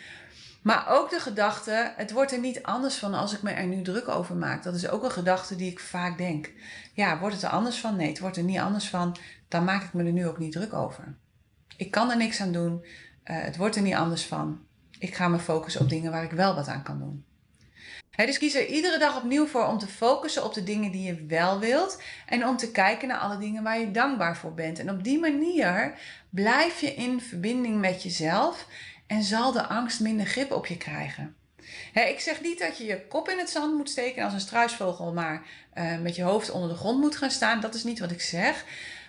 Maar 0.62 0.86
ook 0.88 1.10
de 1.10 1.20
gedachte, 1.20 1.94
het 1.96 2.12
wordt 2.12 2.32
er 2.32 2.40
niet 2.40 2.64
anders 2.64 2.96
van 2.96 3.14
als 3.14 3.34
ik 3.34 3.42
me 3.42 3.52
er 3.52 3.66
nu 3.66 3.82
druk 3.82 4.08
over 4.08 4.36
maak. 4.36 4.64
Dat 4.64 4.76
is 4.76 4.88
ook 4.88 5.04
een 5.04 5.12
gedachte 5.12 5.56
die 5.56 5.72
ik 5.72 5.80
vaak 5.80 6.18
denk. 6.18 6.52
Ja, 6.94 7.20
wordt 7.20 7.36
het 7.36 7.44
er 7.44 7.50
anders 7.50 7.80
van? 7.80 7.96
Nee, 7.96 8.08
het 8.08 8.20
wordt 8.20 8.38
er 8.38 8.44
niet 8.44 8.60
anders 8.60 8.90
van. 8.90 9.18
Dan 9.48 9.64
maak 9.64 9.84
ik 9.84 9.94
me 9.94 10.04
er 10.04 10.12
nu 10.12 10.28
ook 10.28 10.40
niet 10.40 10.52
druk 10.52 10.74
over. 10.74 11.16
Ik 11.78 11.92
kan 11.92 12.12
er 12.12 12.18
niks 12.18 12.42
aan 12.42 12.52
doen. 12.52 12.82
Uh, 12.84 12.88
het 13.24 13.58
wordt 13.58 13.76
er 13.76 13.82
niet 13.82 13.96
anders 13.96 14.26
van. 14.26 14.60
Ik 15.00 15.16
ga 15.16 15.28
me 15.28 15.40
focussen 15.40 15.82
op 15.82 15.90
dingen 15.90 16.12
waar 16.12 16.24
ik 16.24 16.32
wel 16.32 16.56
wat 16.56 16.68
aan 16.68 16.84
kan 16.84 17.00
doen. 17.00 17.26
Dus 18.16 18.38
kies 18.38 18.56
er 18.56 18.66
iedere 18.66 19.00
dag 19.00 19.18
opnieuw 19.18 19.46
voor 19.46 19.68
om 19.68 19.78
te 19.78 19.88
focussen 19.88 20.44
op 20.44 20.54
de 20.54 20.64
dingen 20.64 20.92
die 20.92 21.04
je 21.04 21.26
wel 21.26 21.60
wilt. 21.60 22.02
En 22.26 22.48
om 22.48 22.58
te 22.58 22.72
kijken 22.72 23.08
naar 23.08 23.18
alle 23.18 23.38
dingen 23.38 23.64
waar 23.64 23.80
je 23.80 23.92
dankbaar 23.92 24.38
voor 24.38 24.54
bent. 24.54 24.80
En 24.80 24.90
op 24.90 25.04
die 25.04 25.20
manier 25.20 25.94
blijf 26.30 26.80
je 26.80 26.94
in 26.94 27.22
verbinding 27.22 27.80
met 27.80 28.04
jezelf 28.04 28.68
en 29.08 29.24
zal 29.24 29.52
de 29.52 29.68
angst 29.68 30.00
minder 30.00 30.26
grip 30.26 30.52
op 30.52 30.66
je 30.66 30.78
krijgen. 30.78 31.36
ik 31.94 32.20
zeg 32.20 32.42
niet 32.42 32.60
dat 32.60 32.78
je 32.78 32.86
je 32.86 33.08
kop 33.08 33.30
in 33.30 33.38
het 33.38 33.50
zand 33.50 33.78
moet 33.78 33.90
steken 33.90 34.24
als 34.24 34.34
een 34.34 34.40
struisvogel, 34.40 35.14
maar 35.14 35.42
uh, 35.76 36.00
met 36.00 36.16
je 36.16 36.24
hoofd 36.24 36.52
onder 36.52 36.70
de 36.70 36.76
grond 36.76 37.00
moet 37.00 37.16
gaan 37.16 37.32
staan. 37.32 37.62
Dat 37.62 37.74
is 37.74 37.84
niet 37.84 38.00
wat 38.00 38.12
ik 38.12 38.22
zeg. 38.22 38.66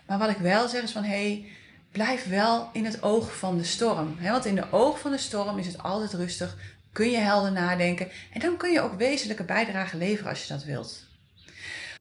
Maar 0.07 0.19
wat 0.19 0.31
ik 0.31 0.37
wel 0.37 0.69
zeg 0.69 0.83
is 0.83 0.93
van 0.93 1.05
hey, 1.05 1.47
blijf 1.93 2.29
wel 2.29 2.69
in 2.73 2.85
het 2.85 3.03
oog 3.03 3.37
van 3.37 3.57
de 3.57 3.64
storm. 3.64 4.17
want 4.23 4.45
in 4.45 4.55
de 4.55 4.71
oog 4.71 4.99
van 4.99 5.11
de 5.11 5.19
storm 5.19 5.59
is 5.59 5.67
het 5.67 5.83
altijd 5.83 6.12
rustig. 6.12 6.57
Kun 6.95 7.11
je 7.11 7.17
helder 7.17 7.53
nadenken. 7.53 8.11
En 8.33 8.41
dan 8.41 8.57
kun 8.57 8.73
je 8.73 8.81
ook 8.81 8.95
wezenlijke 8.95 9.45
bijdrage 9.45 9.97
leveren 9.97 10.31
als 10.31 10.43
je 10.43 10.53
dat 10.53 10.65
wilt. 10.65 11.07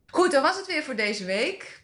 Goed, 0.08 0.32
dan 0.32 0.42
was 0.42 0.58
het 0.58 0.68
weer 0.68 0.84
voor 0.84 0.96
deze 0.96 1.26
week. 1.26 1.82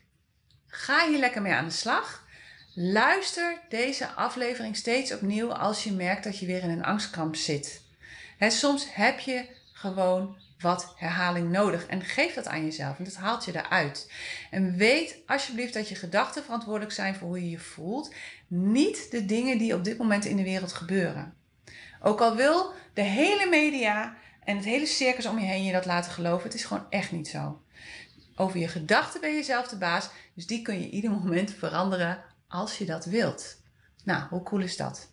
Ga 0.68 1.08
hier 1.08 1.20
lekker 1.20 1.42
mee 1.42 1.54
aan 1.54 1.66
de 1.66 1.72
slag. 1.72 2.28
Luister 2.74 3.58
deze 3.70 4.08
aflevering 4.08 4.76
steeds 4.76 5.14
opnieuw 5.14 5.54
als 5.54 5.84
je 5.84 5.92
merkt 5.92 6.24
dat 6.24 6.40
je 6.40 6.46
weer 6.46 6.64
in 6.64 6.70
een 6.70 6.84
angstkramp 6.84 7.36
zit. 7.36 7.82
soms 8.40 8.94
heb 8.94 9.20
je 9.20 9.46
gewoon 9.74 10.38
wat 10.60 10.94
herhaling 10.96 11.52
nodig 11.52 11.86
en 11.86 12.02
geef 12.02 12.34
dat 12.34 12.48
aan 12.48 12.66
jezelf 12.66 12.98
en 12.98 13.04
dat 13.04 13.16
haalt 13.16 13.46
je 13.46 13.56
eruit. 13.56 14.12
En 14.52 14.78
weet 14.78 15.18
alsjeblieft 15.26 15.74
dat 15.74 15.90
je 15.90 15.96
gedachten 15.96 16.44
verantwoordelijk 16.44 16.92
zijn 16.92 17.16
voor 17.16 17.28
hoe 17.28 17.44
je 17.44 17.50
je 17.50 17.60
voelt, 17.60 18.14
niet 18.48 19.12
de 19.12 19.26
dingen 19.26 19.58
die 19.58 19.74
op 19.74 19.84
dit 19.84 19.98
moment 19.98 20.26
in 20.26 20.36
de 20.36 20.44
wereld 20.44 20.74
gebeuren. 20.74 21.39
Ook 22.02 22.22
al 22.22 22.36
wil 22.36 22.74
de 22.94 23.02
hele 23.02 23.50
media 23.50 24.18
en 24.44 24.56
het 24.56 24.66
hele 24.66 24.86
circus 24.86 25.26
om 25.26 25.40
je 25.40 25.46
heen 25.46 25.64
je 25.64 25.72
dat 25.72 25.86
laten 25.86 26.12
geloven, 26.12 26.44
het 26.44 26.54
is 26.54 26.66
gewoon 26.66 26.86
echt 26.90 27.12
niet 27.12 27.28
zo. 27.28 27.62
Over 28.36 28.60
je 28.60 28.68
gedachten 28.68 29.22
ben 29.22 29.36
je 29.36 29.44
zelf 29.44 29.68
de 29.68 29.78
baas, 29.78 30.10
dus 30.36 30.48
die 30.48 30.62
kun 30.62 30.82
je 30.82 30.90
ieder 30.90 31.12
moment 31.12 31.54
veranderen 31.54 32.24
als 32.48 32.78
je 32.78 32.86
dat 32.86 33.06
wilt. 33.06 33.58
Nou, 34.04 34.24
hoe 34.30 34.44
cool 34.44 34.62
is 34.62 34.78
dat? 34.78 35.12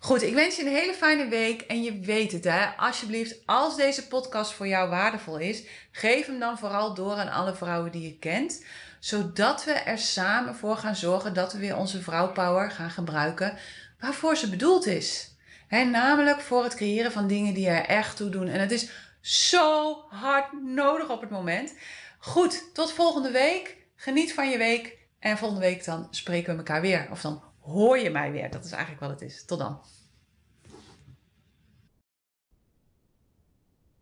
Goed, 0.00 0.22
ik 0.22 0.34
wens 0.34 0.56
je 0.56 0.62
een 0.62 0.74
hele 0.74 0.94
fijne 0.94 1.28
week 1.28 1.60
en 1.60 1.82
je 1.82 2.00
weet 2.00 2.32
het 2.32 2.44
hè. 2.44 2.66
Alsjeblieft, 2.76 3.36
als 3.46 3.76
deze 3.76 4.06
podcast 4.06 4.52
voor 4.52 4.68
jou 4.68 4.90
waardevol 4.90 5.38
is, 5.38 5.62
geef 5.90 6.26
hem 6.26 6.38
dan 6.38 6.58
vooral 6.58 6.94
door 6.94 7.14
aan 7.14 7.30
alle 7.30 7.54
vrouwen 7.54 7.92
die 7.92 8.02
je 8.02 8.18
kent. 8.18 8.64
Zodat 9.00 9.64
we 9.64 9.72
er 9.72 9.98
samen 9.98 10.54
voor 10.54 10.76
gaan 10.76 10.96
zorgen 10.96 11.34
dat 11.34 11.52
we 11.52 11.58
weer 11.58 11.76
onze 11.76 12.02
vrouwpower 12.02 12.70
gaan 12.70 12.90
gebruiken 12.90 13.58
waarvoor 13.98 14.36
ze 14.36 14.50
bedoeld 14.50 14.86
is. 14.86 15.31
He, 15.72 15.84
namelijk 15.84 16.40
voor 16.40 16.62
het 16.62 16.74
creëren 16.74 17.12
van 17.12 17.26
dingen 17.26 17.54
die 17.54 17.68
er 17.68 17.84
echt 17.84 18.16
toe 18.16 18.28
doen. 18.28 18.46
En 18.46 18.60
het 18.60 18.70
is 18.70 18.90
zo 19.20 19.96
hard 20.08 20.62
nodig 20.62 21.10
op 21.10 21.20
het 21.20 21.30
moment. 21.30 21.74
Goed, 22.18 22.74
tot 22.74 22.92
volgende 22.92 23.30
week. 23.30 23.76
Geniet 23.94 24.34
van 24.34 24.50
je 24.50 24.58
week. 24.58 24.98
En 25.18 25.38
volgende 25.38 25.64
week 25.64 25.84
dan 25.84 26.06
spreken 26.10 26.52
we 26.52 26.58
elkaar 26.58 26.80
weer. 26.80 27.08
Of 27.10 27.20
dan 27.20 27.42
hoor 27.60 27.98
je 27.98 28.10
mij 28.10 28.32
weer. 28.32 28.50
Dat 28.50 28.64
is 28.64 28.70
eigenlijk 28.70 29.00
wat 29.00 29.10
het 29.10 29.20
is. 29.20 29.44
Tot 29.44 29.58
dan. 29.58 29.80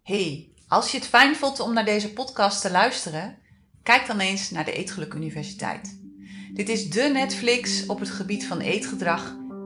Hey, 0.03 0.53
als 0.69 0.91
je 0.91 0.99
het 0.99 1.07
fijn 1.07 1.37
vond 1.37 1.61
om 1.61 1.73
naar 1.73 1.85
deze 1.85 2.13
podcast 2.13 2.61
te 2.61 2.71
luisteren, 2.71 3.39
kijk 3.83 4.07
dan 4.07 4.21
eens 4.21 4.51
naar 4.51 4.65
de 4.65 4.73
Eetgeluk 4.73 5.15
Universiteit. 5.15 5.99
Dit 6.53 6.69
is 6.69 6.91
de 6.91 7.11
Netflix 7.13 7.87
op 7.87 8.01
het 8.01 8.11
gebied 8.11 8.47
van 8.47 8.61
eetgedrag, 8.61 9.35